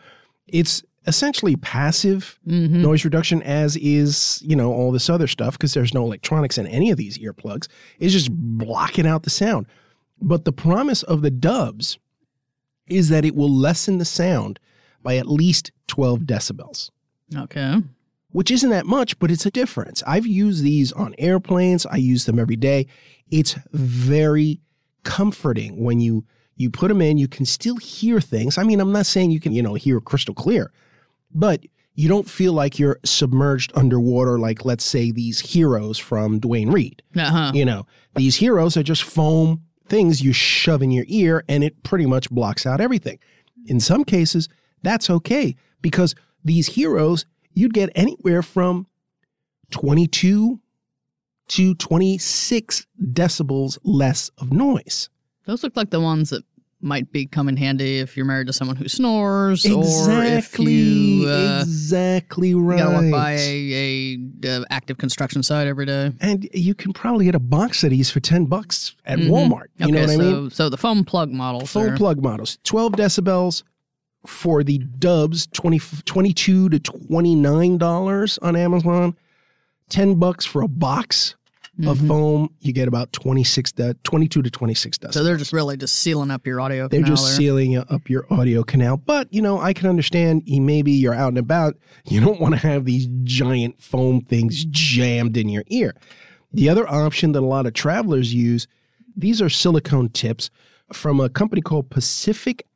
It's 0.46 0.82
essentially 1.06 1.56
passive 1.56 2.38
Mm-hmm. 2.46 2.82
noise 2.82 3.04
reduction, 3.04 3.42
as 3.42 3.76
is 3.76 4.42
you 4.44 4.54
know 4.56 4.72
all 4.72 4.92
this 4.92 5.08
other 5.10 5.26
stuff 5.26 5.54
because 5.54 5.74
there's 5.74 5.94
no 5.94 6.04
electronics 6.04 6.58
in 6.58 6.66
any 6.66 6.90
of 6.90 6.96
these 6.98 7.18
earplugs. 7.18 7.68
It's 7.98 8.12
just 8.12 8.30
blocking 8.32 9.06
out 9.06 9.22
the 9.22 9.30
sound. 9.30 9.66
But 10.20 10.44
the 10.44 10.52
promise 10.52 11.02
of 11.02 11.22
the 11.22 11.30
dubs 11.30 11.98
is 12.86 13.08
that 13.08 13.24
it 13.24 13.34
will 13.34 13.50
lessen 13.50 13.98
the 13.98 14.04
sound 14.04 14.58
by 15.02 15.16
at 15.16 15.26
least 15.26 15.70
12 15.86 16.20
decibels 16.20 16.90
Okay. 17.36 17.76
which 18.32 18.50
isn't 18.50 18.68
that 18.70 18.84
much, 18.84 19.18
but 19.18 19.30
it's 19.30 19.46
a 19.46 19.50
difference. 19.50 20.02
I've 20.06 20.26
used 20.26 20.62
these 20.62 20.92
on 20.92 21.14
airplanes. 21.18 21.86
I 21.86 21.96
use 21.96 22.24
them 22.26 22.38
every 22.38 22.56
day. 22.56 22.86
It's 23.30 23.56
very 23.72 24.60
comforting 25.04 25.82
when 25.82 26.00
you 26.00 26.24
you 26.56 26.68
put 26.70 26.88
them 26.88 27.00
in. 27.00 27.16
You 27.16 27.28
can 27.28 27.46
still 27.46 27.76
hear 27.76 28.20
things. 28.20 28.58
I 28.58 28.64
mean, 28.64 28.80
I'm 28.80 28.92
not 28.92 29.06
saying 29.06 29.30
you 29.30 29.40
can 29.40 29.52
you 29.52 29.62
know 29.62 29.74
hear 29.74 30.00
crystal 30.00 30.34
clear, 30.34 30.70
but 31.32 31.64
you 31.94 32.08
don't 32.08 32.28
feel 32.28 32.52
like 32.52 32.78
you're 32.78 32.98
submerged 33.04 33.72
underwater 33.74 34.38
like 34.38 34.64
let's 34.64 34.84
say 34.84 35.10
these 35.10 35.42
Hearos 35.42 36.00
from 36.00 36.38
Duane 36.38 36.70
Reade. 36.70 37.02
Uh-huh. 37.16 37.52
You 37.54 37.64
know, 37.64 37.86
these 38.14 38.38
Hearos 38.38 38.76
are 38.76 38.82
just 38.82 39.02
foam 39.02 39.62
things 39.86 40.22
you 40.22 40.32
shove 40.32 40.82
in 40.82 40.90
your 40.92 41.04
ear 41.08 41.44
and 41.48 41.62
it 41.64 41.82
pretty 41.82 42.06
much 42.06 42.30
blocks 42.30 42.64
out 42.64 42.80
everything. 42.80 43.18
In 43.66 43.80
some 43.80 44.04
cases, 44.04 44.48
that's 44.82 45.10
okay 45.10 45.56
because 45.82 46.14
these 46.44 46.70
Hearos, 46.70 47.24
you'd 47.52 47.74
get 47.74 47.90
anywhere 47.94 48.42
from 48.42 48.86
22 49.70 50.60
to 51.48 51.74
26 51.74 52.86
decibels 53.12 53.78
less 53.82 54.30
of 54.38 54.52
noise. 54.52 55.10
Those 55.46 55.62
look 55.62 55.76
like 55.76 55.90
the 55.90 56.00
ones 56.00 56.30
that 56.30 56.44
might 56.82 57.12
be 57.12 57.26
come 57.26 57.48
in 57.48 57.56
handy 57.56 57.98
if 57.98 58.16
you're 58.16 58.24
married 58.26 58.46
to 58.46 58.52
someone 58.52 58.76
who 58.76 58.88
snores 58.88 59.64
Exactly. 59.64 60.14
or 60.14 60.22
if 60.38 60.58
you 60.58 61.28
uh, 61.28 61.60
exactly 61.62 62.54
right. 62.54 62.78
gotta 62.78 62.90
walk 63.06 63.10
by 63.12 63.32
a, 63.32 64.18
a 64.44 64.58
uh, 64.60 64.64
active 64.70 64.96
construction 64.98 65.42
site 65.42 65.66
every 65.66 65.84
day. 65.86 66.12
and 66.20 66.48
you 66.54 66.74
can 66.74 66.92
probably 66.92 67.24
get 67.26 67.34
a 67.34 67.38
box 67.40 67.84
of 67.84 67.90
these 67.90 68.10
for 68.10 68.20
10 68.20 68.46
bucks 68.46 68.94
at 69.04 69.18
Mhm. 69.18 69.28
Walmart. 69.28 69.66
You 69.76 69.86
okay, 69.86 69.90
know 69.92 70.00
what 70.00 70.08
so, 70.10 70.14
I 70.14 70.16
mean? 70.40 70.50
So 70.50 70.68
the 70.68 70.78
foam 70.78 71.04
plug 71.04 71.30
model. 71.30 71.66
Full 71.66 71.92
plug 71.96 72.22
models. 72.22 72.58
12 72.64 72.92
decibels 72.92 73.62
for 74.26 74.62
the 74.62 74.78
dubs, 74.78 75.46
20, 75.48 75.78
22 76.04 76.68
to 76.70 76.78
$29 76.78 78.38
on 78.42 78.56
Amazon. 78.56 79.16
10 79.88 80.14
bucks 80.16 80.44
for 80.46 80.62
a 80.62 80.68
box 80.68 81.34
of 81.86 81.98
Mhm. 81.98 82.08
foam. 82.08 82.48
You 82.60 82.72
get 82.72 82.88
about 82.88 83.12
26 83.12 83.72
de- 83.72 83.94
22 84.04 84.42
to 84.42 84.50
26 84.50 84.98
decibels. 84.98 85.14
So 85.14 85.24
they're 85.24 85.36
just 85.36 85.52
really 85.52 85.76
just 85.76 85.94
sealing 85.96 86.30
up 86.30 86.46
your 86.46 86.60
audio. 86.60 86.88
They're 86.88 87.00
canal 87.02 87.16
just 87.16 87.26
there. 87.28 87.36
sealing 87.36 87.76
up 87.76 88.08
your 88.10 88.26
audio 88.30 88.62
canal. 88.62 88.96
But, 88.96 89.32
you 89.32 89.42
know, 89.42 89.60
I 89.60 89.72
can 89.72 89.88
understand 89.88 90.42
you- 90.46 90.60
maybe 90.60 90.92
you're 90.92 91.14
out 91.14 91.28
and 91.28 91.38
about. 91.38 91.76
You 92.08 92.20
don't 92.20 92.40
want 92.40 92.54
to 92.54 92.60
have 92.60 92.84
these 92.84 93.08
giant 93.24 93.82
foam 93.82 94.20
things 94.22 94.64
jammed 94.66 95.36
in 95.36 95.48
your 95.48 95.64
ear. 95.68 95.94
The 96.52 96.68
other 96.68 96.88
option 96.88 97.32
that 97.32 97.40
a 97.42 97.46
lot 97.46 97.66
of 97.66 97.74
travelers 97.74 98.34
use, 98.34 98.66
these 99.16 99.40
are 99.40 99.48
silicone 99.48 100.08
tips 100.08 100.50
from 100.92 101.20
a 101.20 101.28
company 101.28 101.62
called 101.62 101.90
Pacific 101.90 102.66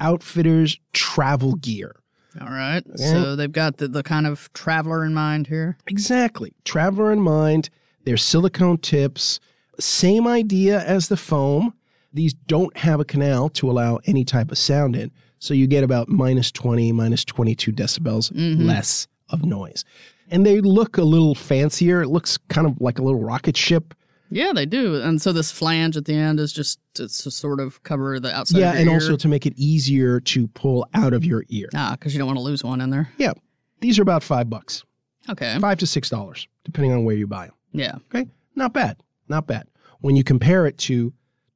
Outfitters 0.00 0.78
Travel 0.92 1.54
Gear. 1.54 1.96
All 2.40 2.48
right. 2.48 2.82
Yeah. 2.96 3.10
So 3.12 3.36
they've 3.36 3.52
got 3.52 3.76
the, 3.76 3.88
the 3.88 4.02
kind 4.02 4.26
of 4.26 4.50
traveler 4.54 5.04
in 5.04 5.12
mind 5.14 5.46
here. 5.48 5.76
Exactly. 5.86 6.52
Traveler 6.64 7.12
in 7.12 7.20
mind. 7.20 7.68
They're 8.04 8.16
silicone 8.16 8.78
tips. 8.78 9.40
Same 9.78 10.26
idea 10.26 10.80
as 10.84 11.08
the 11.08 11.16
foam. 11.16 11.74
These 12.12 12.34
don't 12.34 12.76
have 12.76 13.00
a 13.00 13.04
canal 13.04 13.48
to 13.50 13.70
allow 13.70 13.98
any 14.06 14.24
type 14.24 14.50
of 14.52 14.58
sound 14.58 14.96
in. 14.96 15.10
So 15.38 15.54
you 15.54 15.66
get 15.66 15.82
about 15.82 16.08
minus 16.08 16.52
20, 16.52 16.92
minus 16.92 17.24
22 17.24 17.72
decibels 17.72 18.30
Mhm. 18.32 18.64
less 18.66 19.06
of 19.28 19.44
noise. 19.44 19.84
And 20.30 20.46
they 20.46 20.60
look 20.60 20.98
a 20.98 21.02
little 21.04 21.34
fancier. 21.34 22.02
It 22.02 22.08
looks 22.08 22.38
kind 22.48 22.66
of 22.66 22.80
like 22.80 22.98
a 22.98 23.02
little 23.02 23.20
rocket 23.22 23.56
ship. 23.56 23.94
Yeah, 24.30 24.52
they 24.54 24.64
do. 24.66 24.96
And 25.02 25.20
so 25.20 25.32
this 25.32 25.50
flange 25.50 25.96
at 25.96 26.04
the 26.06 26.14
end 26.14 26.40
is 26.40 26.52
just 26.52 26.78
to, 26.94 27.02
to 27.08 27.30
sort 27.30 27.60
of 27.60 27.82
cover 27.82 28.18
the 28.20 28.34
outside. 28.34 28.58
yeah, 28.60 28.72
and 28.72 28.88
ear. 28.88 28.94
also 28.94 29.16
to 29.16 29.28
make 29.28 29.44
it 29.46 29.52
easier 29.56 30.20
to 30.20 30.48
pull 30.48 30.86
out 30.94 31.12
of 31.12 31.24
your 31.24 31.44
ear. 31.48 31.68
ah, 31.74 31.92
because 31.98 32.14
you 32.14 32.18
don't 32.18 32.28
want 32.28 32.38
to 32.38 32.42
lose 32.42 32.62
one 32.64 32.80
in 32.80 32.90
there. 32.90 33.10
Yeah. 33.18 33.32
These 33.80 33.98
are 33.98 34.02
about 34.02 34.22
five 34.22 34.48
bucks, 34.48 34.84
Okay. 35.28 35.58
five 35.60 35.78
to 35.78 35.86
six 35.86 36.08
dollars, 36.08 36.46
depending 36.64 36.92
on 36.92 37.04
where 37.04 37.16
you 37.16 37.26
buy 37.26 37.46
them. 37.46 37.54
Yeah. 37.72 37.96
Okay, 38.14 38.28
not 38.54 38.72
bad, 38.72 39.02
not 39.28 39.46
bad. 39.46 39.66
When 40.00 40.16
you 40.16 40.24
compare 40.24 40.66
it 40.66 40.78
to 40.78 41.12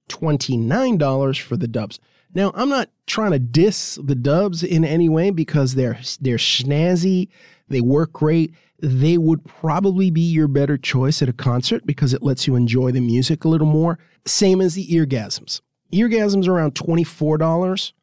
twenty 0.09 0.57
nine 0.57 0.99
dollars 0.99 1.39
for 1.39 1.57
the 1.57 1.69
Dubs. 1.69 1.99
Now, 2.35 2.53
I'm 2.55 2.69
not 2.69 2.91
trying 3.07 3.31
to 3.31 3.39
diss 3.39 3.99
the 4.03 4.15
Dubs 4.15 4.63
in 4.63 4.85
any 4.85 5.09
way 5.09 5.31
because 5.31 5.75
they're 5.75 5.99
they're 6.21 6.37
snazzy, 6.37 7.29
they 7.69 7.81
work 7.81 8.13
great. 8.13 8.53
They 8.79 9.17
would 9.17 9.43
probably 9.45 10.11
be 10.11 10.21
your 10.21 10.49
better 10.49 10.77
choice 10.77 11.23
at 11.23 11.31
a 11.31 11.33
concert 11.33 11.87
because 11.87 12.13
it 12.13 12.23
lets 12.23 12.47
you 12.47 12.55
enjoy 12.57 12.93
the 12.93 13.01
music 13.01 13.45
a 13.45 13.49
little 13.49 13.67
more. 13.67 13.99
Same 14.27 14.61
as 14.61 14.75
the 14.75 14.87
eargasms. 14.89 15.63
Eargasms 15.93 16.47
are 16.47 16.53
around 16.53 16.75
twenty 16.75 17.05
four 17.05 17.39
dollars. 17.39 17.95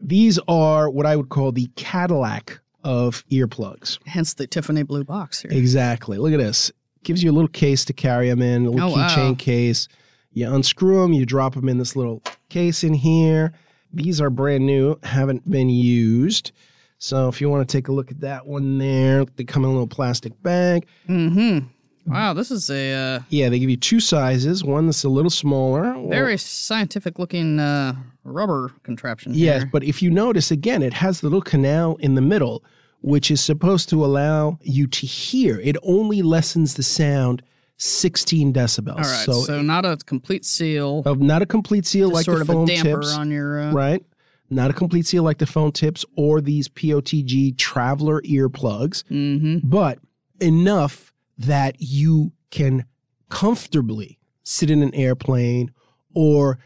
These 0.00 0.38
are 0.48 0.90
what 0.90 1.06
I 1.06 1.16
would 1.16 1.28
call 1.28 1.52
the 1.52 1.70
Cadillac 1.76 2.60
of 2.84 3.24
earplugs. 3.30 3.98
Hence 4.06 4.34
the 4.34 4.46
Tiffany 4.46 4.82
blue 4.82 5.04
box 5.04 5.42
here. 5.42 5.50
Exactly. 5.52 6.18
Look 6.18 6.32
at 6.32 6.38
this. 6.38 6.72
Gives 7.02 7.22
you 7.22 7.30
a 7.30 7.32
little 7.32 7.48
case 7.48 7.84
to 7.86 7.92
carry 7.92 8.28
them 8.28 8.42
in, 8.42 8.66
a 8.66 8.70
little 8.70 8.90
Oh, 8.90 8.92
wow. 8.94 9.08
keychain 9.08 9.38
case. 9.38 9.88
You 10.32 10.52
unscrew 10.52 11.02
them, 11.02 11.12
you 11.12 11.24
drop 11.26 11.54
them 11.54 11.68
in 11.68 11.78
this 11.78 11.96
little 11.96 12.22
case 12.50 12.84
in 12.84 12.94
here. 12.94 13.52
These 13.92 14.20
are 14.20 14.30
brand 14.30 14.66
new, 14.66 14.96
haven't 15.02 15.50
been 15.50 15.68
used. 15.70 16.52
So 16.98 17.28
if 17.28 17.40
you 17.40 17.48
want 17.48 17.66
to 17.68 17.72
take 17.76 17.88
a 17.88 17.92
look 17.92 18.10
at 18.10 18.20
that 18.20 18.46
one 18.46 18.78
there, 18.78 19.24
they 19.36 19.44
come 19.44 19.64
in 19.64 19.70
a 19.70 19.72
little 19.72 19.86
plastic 19.88 20.40
bag. 20.42 20.86
Mm-hmm. 21.08 21.66
Wow, 22.12 22.32
this 22.34 22.50
is 22.50 22.70
a 22.70 22.92
uh, 22.92 23.20
Yeah, 23.30 23.48
they 23.48 23.58
give 23.58 23.70
you 23.70 23.76
two 23.76 24.00
sizes. 24.00 24.62
One 24.62 24.86
that's 24.86 25.04
a 25.04 25.08
little 25.08 25.30
smaller. 25.30 25.94
very 26.08 26.36
scientific 26.36 27.18
looking 27.18 27.58
uh, 27.58 27.94
rubber 28.24 28.72
contraption. 28.82 29.32
Yes, 29.34 29.62
here. 29.62 29.70
but 29.72 29.82
if 29.84 30.02
you 30.02 30.10
notice 30.10 30.50
again, 30.50 30.82
it 30.82 30.92
has 30.94 31.20
the 31.20 31.28
little 31.28 31.42
canal 31.42 31.96
in 31.96 32.14
the 32.14 32.20
middle, 32.22 32.62
which 33.02 33.30
is 33.30 33.40
supposed 33.40 33.88
to 33.90 34.04
allow 34.04 34.58
you 34.62 34.86
to 34.86 35.06
hear. 35.06 35.58
It 35.60 35.76
only 35.82 36.22
lessens 36.22 36.74
the 36.74 36.82
sound 36.82 37.42
16 37.78 38.52
decibels. 38.52 38.90
All 38.96 38.96
right. 38.98 39.24
So, 39.26 39.32
So, 39.42 39.62
not 39.62 39.84
a 39.86 39.96
complete 40.04 40.44
seal. 40.44 41.02
uh, 41.06 41.14
not 41.14 41.40
a 41.42 41.46
complete 41.46 41.86
seal 41.86 42.10
like 42.10 42.24
sort 42.26 42.46
the 42.46 42.58
of 42.58 42.68
damper 42.68 43.00
tips, 43.00 43.14
on 43.14 43.30
your. 43.30 43.60
Uh, 43.60 43.72
right? 43.72 44.04
Not 44.50 44.70
a 44.70 44.74
complete 44.74 45.06
seal 45.06 45.22
like 45.22 45.38
the 45.38 45.46
phone 45.46 45.72
tips 45.72 46.04
or 46.16 46.40
these 46.40 46.68
POTG 46.68 47.56
traveler 47.56 48.20
earplugs, 48.22 49.04
Mm-hmm. 49.04 49.58
but 49.68 49.98
enough 50.40 51.12
that 51.38 51.76
you 51.78 52.32
can 52.50 52.84
comfortably 53.30 54.18
sit 54.42 54.70
in 54.70 54.82
an 54.82 54.94
airplane 54.94 55.70
or 56.14 56.58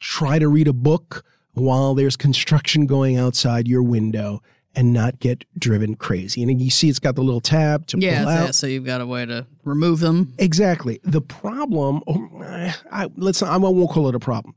try 0.00 0.38
to 0.38 0.48
read 0.48 0.68
a 0.68 0.72
book 0.72 1.24
while 1.52 1.94
there's 1.94 2.16
construction 2.16 2.86
going 2.86 3.16
outside 3.16 3.66
your 3.68 3.82
window 3.82 4.42
and 4.78 4.92
not 4.92 5.18
get 5.18 5.44
driven 5.58 5.96
crazy. 5.96 6.42
And 6.42 6.62
you 6.62 6.70
see 6.70 6.88
it's 6.88 7.00
got 7.00 7.16
the 7.16 7.22
little 7.22 7.40
tab 7.40 7.86
to 7.88 7.98
Yeah, 7.98 8.22
pull 8.24 8.32
so- 8.32 8.38
out. 8.38 8.54
so 8.54 8.66
you've 8.68 8.84
got 8.84 9.00
a 9.00 9.06
way 9.06 9.26
to 9.26 9.44
remove 9.64 9.98
them. 10.00 10.32
Exactly. 10.38 11.00
The 11.02 11.20
problem, 11.20 12.00
oh, 12.06 12.28
I, 12.92 13.08
let's 13.16 13.42
I 13.42 13.56
won't 13.56 13.90
call 13.90 14.08
it 14.08 14.14
a 14.14 14.20
problem. 14.20 14.54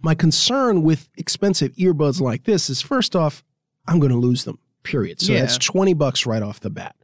My 0.00 0.14
concern 0.14 0.82
with 0.82 1.08
expensive 1.16 1.72
earbuds 1.76 2.20
like 2.20 2.44
this 2.44 2.68
is 2.68 2.82
first 2.82 3.16
off, 3.16 3.42
I'm 3.88 3.98
going 3.98 4.12
to 4.12 4.18
lose 4.18 4.44
them. 4.44 4.58
Period. 4.82 5.20
So 5.20 5.32
Yeah. 5.32 5.40
that's 5.40 5.56
20 5.58 5.94
bucks 5.94 6.26
right 6.26 6.42
off 6.42 6.60
the 6.60 6.70
bat. 6.70 6.94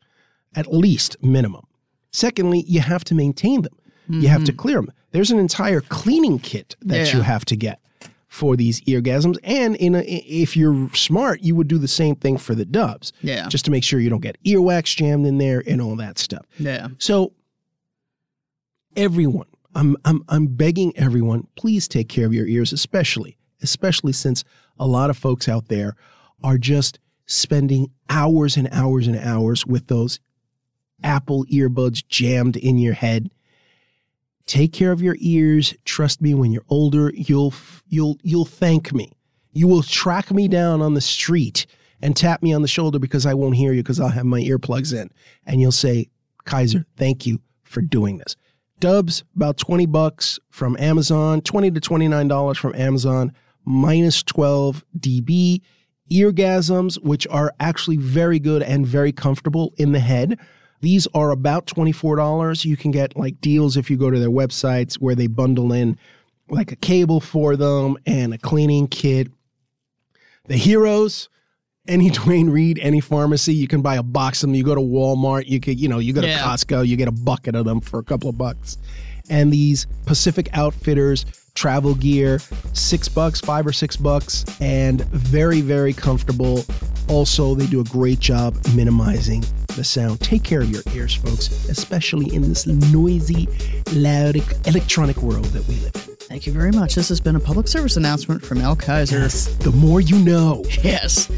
At 0.55 0.67
least 0.73 1.17
minimum. 1.23 1.65
Secondly, 2.11 2.65
you 2.67 2.81
have 2.81 3.05
to 3.05 3.15
maintain 3.15 3.63
them. 3.63 3.75
You 4.11 4.29
have 4.29 4.45
to 4.45 4.53
clear 4.53 4.77
them. 4.77 4.91
There's 5.13 5.31
an 5.31 5.39
entire 5.39 5.81
cleaning 5.83 6.39
kit 6.39 6.77
that 6.83 6.95
Mm-hmm. 6.95 7.05
Yeah. 7.07 7.17
you 7.17 7.23
have 7.23 7.45
to 7.47 7.57
get 7.57 7.81
for 8.29 8.57
these 8.57 8.81
eargasms 8.83 9.39
and 9.43 9.75
in 9.77 9.95
a, 9.95 10.01
if 10.01 10.55
you're 10.57 10.91
smart, 10.95 11.41
you 11.41 11.57
would 11.57 11.67
do 11.67 11.79
the 11.79 11.89
same 11.89 12.15
thing 12.15 12.37
for 12.37 12.55
the 12.55 12.65
dubs 12.67 13.13
Yeah. 13.23 13.49
just 13.49 13.65
to 13.65 13.71
make 13.71 13.83
sure 13.83 13.99
you 14.01 14.11
don't 14.11 14.21
get 14.21 14.37
earwax 14.45 14.95
jammed 14.95 15.27
in 15.27 15.39
there 15.39 15.63
and 15.67 15.81
all 15.81 15.97
that 15.97 16.19
stuff. 16.19 16.45
yeah. 16.59 16.89
So 16.99 17.33
everyone, 18.97 19.47
I'm 19.75 19.97
I'm 20.05 20.23
I'm 20.29 20.47
begging 20.47 20.93
everyone, 20.97 21.47
please 21.57 21.89
take 21.89 22.09
care 22.09 22.27
of 22.27 22.35
your 22.35 22.47
ears, 22.47 22.73
especially 22.73 23.37
especially 23.63 24.13
since 24.13 24.45
a 24.79 24.87
lot 24.87 25.11
of 25.11 25.17
folks 25.17 25.49
out 25.49 25.67
there 25.69 25.95
are 26.45 26.59
just 26.59 26.99
spending 27.27 27.91
hours 28.09 28.57
and 28.57 28.69
hours 28.73 29.07
and 29.09 29.17
hours 29.17 29.67
with 29.67 29.89
those 29.89 30.21
Apple 31.03 31.45
earbuds 31.47 32.07
jammed 32.09 32.57
in 32.57 32.79
your 32.79 32.95
head. 32.95 33.31
Take 34.49 34.73
care 34.73 34.93
of 34.93 35.03
your 35.03 35.17
ears. 35.21 35.75
Trust 35.85 36.23
me, 36.23 36.33
when 36.33 36.53
you're 36.53 36.65
older, 36.71 37.13
you'll 37.15 37.53
you'll 37.87 38.19
you'll 38.23 38.47
thank 38.47 38.95
me. 38.95 39.13
You 39.53 39.69
will 39.69 39.83
track 39.83 40.31
me 40.33 40.49
down 40.49 40.81
on 40.81 40.95
the 40.95 41.03
street 41.03 41.67
and 42.01 42.17
tap 42.17 42.43
me 42.43 42.55
on 42.55 42.63
the 42.63 42.69
shoulder 42.69 42.99
because 42.99 43.27
I 43.27 43.35
won't 43.35 43.57
hear 43.57 43.75
you 43.75 43.83
because 43.83 44.01
I'll 44.01 44.09
have 44.09 44.25
my 44.25 44.41
earplugs 44.41 44.99
in. 44.99 45.11
And 45.45 45.61
you'll 45.61 45.71
say, 45.71 46.09
Kaiser, 46.47 46.87
thank 46.97 47.27
you 47.27 47.41
for 47.63 47.83
doing 47.83 48.19
this. 48.19 48.37
Dubs, 48.81 49.23
about 49.37 49.59
20 49.59 49.85
bucks 49.85 50.39
from 50.49 50.77
Amazon, 50.79 51.43
20 51.43 51.73
to 51.73 51.81
$29 51.81 52.57
from 52.57 52.75
Amazon, 52.75 53.33
minus 53.67 54.23
12 54.23 54.83
dB. 54.99 55.61
Eargasms, 56.11 57.03
which 57.03 57.27
are 57.27 57.53
actually 57.61 57.99
very 57.99 58.39
good 58.39 58.63
and 58.63 58.87
very 58.87 59.13
comfortable 59.13 59.75
in 59.77 59.93
the 59.93 60.01
head. 60.01 60.39
These 60.81 61.09
are 61.15 61.31
about 61.31 61.67
$24. 61.67 62.65
You 62.65 62.77
can 62.77 62.91
get 62.91 63.17
like 63.17 63.41
deals 63.41 63.77
if 63.77 63.91
you 63.91 63.97
go 63.97 64.11
to 64.11 64.19
their 64.19 64.31
websites 64.31 64.95
where 64.95 65.15
they 65.15 65.27
bundle 65.27 65.73
in 65.73 65.99
like 66.49 66.73
a 66.73 66.77
cable 66.77 67.21
for 67.21 67.57
them 67.57 67.97
and 68.07 68.33
a 68.33 68.39
cleaning 68.39 68.87
kit. 68.87 69.29
The 70.47 70.55
Hearos, 70.55 71.29
any 71.87 72.11
Duane 72.13 72.51
Reade, 72.51 72.79
any 72.81 73.01
pharmacy, 73.01 73.55
you 73.55 73.69
can 73.69 73.83
buy 73.83 73.97
a 73.97 74.03
box 74.03 74.43
of 74.43 74.49
them. 74.49 74.55
You 74.55 74.65
go 74.65 74.75
to 74.75 74.81
Walmart, 74.81 75.47
you 75.47 75.61
could, 75.61 75.79
you 75.79 75.89
know, 75.89 75.99
you 75.99 76.13
go 76.13 76.21
to 76.21 76.29
Yeah. 76.29 76.39
Costco, 76.43 76.87
you 76.87 76.97
get 76.97 77.09
a 77.09 77.13
bucket 77.13 77.55
of 77.55 77.65
them 77.65 77.81
for 77.81 77.99
a 77.99 78.05
couple 78.05 78.31
of 78.31 78.39
bucks. 78.39 78.79
And 79.29 79.53
these 79.53 79.87
Pacific 80.07 80.49
Outfitters 80.55 81.27
travel 81.59 81.95
gear, 81.97 82.41
six 82.73 83.09
bucks, 83.09 83.41
five 83.41 83.67
or 83.67 83.73
six 83.73 83.97
bucks, 83.97 84.45
and 84.61 85.05
very, 85.07 85.61
very 85.61 85.93
comfortable. 85.93 86.65
Also, 87.09 87.55
they 87.55 87.67
do 87.67 87.81
a 87.81 87.85
great 87.85 88.21
job 88.21 88.57
minimizing 88.75 89.45
the 89.75 89.83
sound. 89.83 90.21
Take 90.21 90.45
care 90.45 90.61
of 90.61 90.71
your 90.71 90.83
ears, 90.95 91.15
folks, 91.17 91.69
especially 91.69 92.33
in 92.33 92.43
this 92.43 92.67
noisy, 92.67 93.49
loud 93.93 94.37
electronic 94.67 95.17
world 95.19 95.47
that 95.47 95.67
we 95.67 95.75
live 95.77 96.09
in. 96.09 96.18
Thank 96.29 96.47
you 96.47 96.53
very 96.53 96.73
much. 96.73 96.95
This 96.95 97.09
has 97.09 97.21
been 97.21 97.37
a 97.37 97.41
public 97.41 97.67
service 97.69 97.97
announcement 97.97 98.45
from 98.45 98.59
Al 98.61 98.77
Kaiser. 98.77 99.21
Yes, 99.21 99.47
the 99.61 99.73
more 99.73 100.03
you 100.03 100.19
know. 100.19 100.63
Yes. 100.83 101.31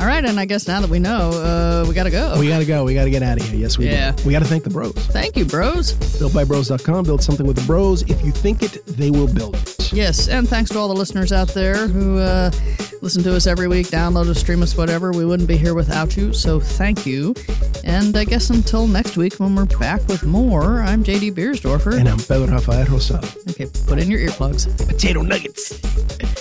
All 0.00 0.06
right, 0.06 0.24
and 0.24 0.40
I 0.40 0.44
guess 0.44 0.66
now 0.66 0.80
that 0.80 0.90
we 0.90 0.98
know, 0.98 1.30
uh, 1.30 1.84
we 1.88 1.94
got 1.94 2.02
to 2.02 2.10
go. 2.10 2.36
We 2.40 2.48
got 2.48 2.58
to 2.58 2.64
go. 2.64 2.82
We 2.84 2.94
got 2.94 3.04
to 3.04 3.10
get 3.10 3.22
out 3.22 3.40
of 3.40 3.46
here. 3.48 3.54
Yes, 3.60 3.78
we 3.78 3.86
Yeah. 3.86 4.10
do. 4.10 4.24
We 4.26 4.32
got 4.32 4.40
to 4.40 4.44
thank 4.44 4.64
the 4.64 4.70
bros. 4.70 4.92
Thank 4.92 5.36
you, 5.36 5.44
bros. 5.44 5.92
BuiltByBros.com. 5.92 7.04
Build 7.04 7.22
something 7.22 7.46
with 7.46 7.56
the 7.56 7.62
bros. 7.62 8.02
If 8.02 8.24
you 8.24 8.32
think 8.32 8.64
it, 8.64 8.84
they 8.86 9.10
will 9.12 9.28
build 9.32 9.54
it. 9.54 9.92
Yes, 9.92 10.26
and 10.28 10.48
thanks 10.48 10.70
to 10.70 10.78
all 10.80 10.88
the 10.88 10.94
listeners 10.94 11.32
out 11.32 11.48
there 11.48 11.86
who 11.86 12.18
uh, 12.18 12.50
listen 13.02 13.22
to 13.22 13.36
us 13.36 13.46
every 13.46 13.68
week, 13.68 13.86
download 13.86 14.28
us, 14.28 14.40
stream 14.40 14.60
us, 14.62 14.76
whatever. 14.76 15.12
We 15.12 15.24
wouldn't 15.24 15.48
be 15.48 15.56
here 15.56 15.74
without 15.74 16.16
you, 16.16 16.32
so 16.32 16.58
thank 16.58 17.06
you. 17.06 17.32
And 17.84 18.16
I 18.16 18.24
guess 18.24 18.50
until 18.50 18.88
next 18.88 19.16
week 19.16 19.34
when 19.34 19.54
we're 19.54 19.66
back 19.66 20.04
with 20.08 20.24
more, 20.24 20.80
I'm 20.82 21.04
JD 21.04 21.34
Biersdorfer. 21.34 22.00
And 22.00 22.08
I'm 22.08 22.16
Pedro 22.18 22.46
Rafael 22.46 22.86
Rosado. 22.86 23.50
okay, 23.50 23.66
put 23.86 24.00
in 24.00 24.10
your 24.10 24.20
earplugs. 24.24 24.66
Potato 24.86 25.22
nuggets. 25.22 25.72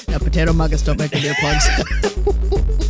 No, 0.08 0.20
potato 0.20 0.54
muggets 0.54 0.84
don't 0.86 1.00
make 1.00 1.12
earplugs. 1.12 2.80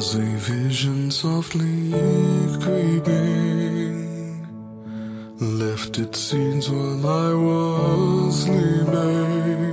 Because 0.00 0.14
a 0.14 0.20
vision 0.20 1.10
softly 1.10 1.92
creeping 2.62 4.46
left 5.38 5.98
its 5.98 6.18
scenes 6.18 6.70
while 6.70 7.06
I 7.06 7.34
was 7.34 8.44
sleeping. 8.44 9.69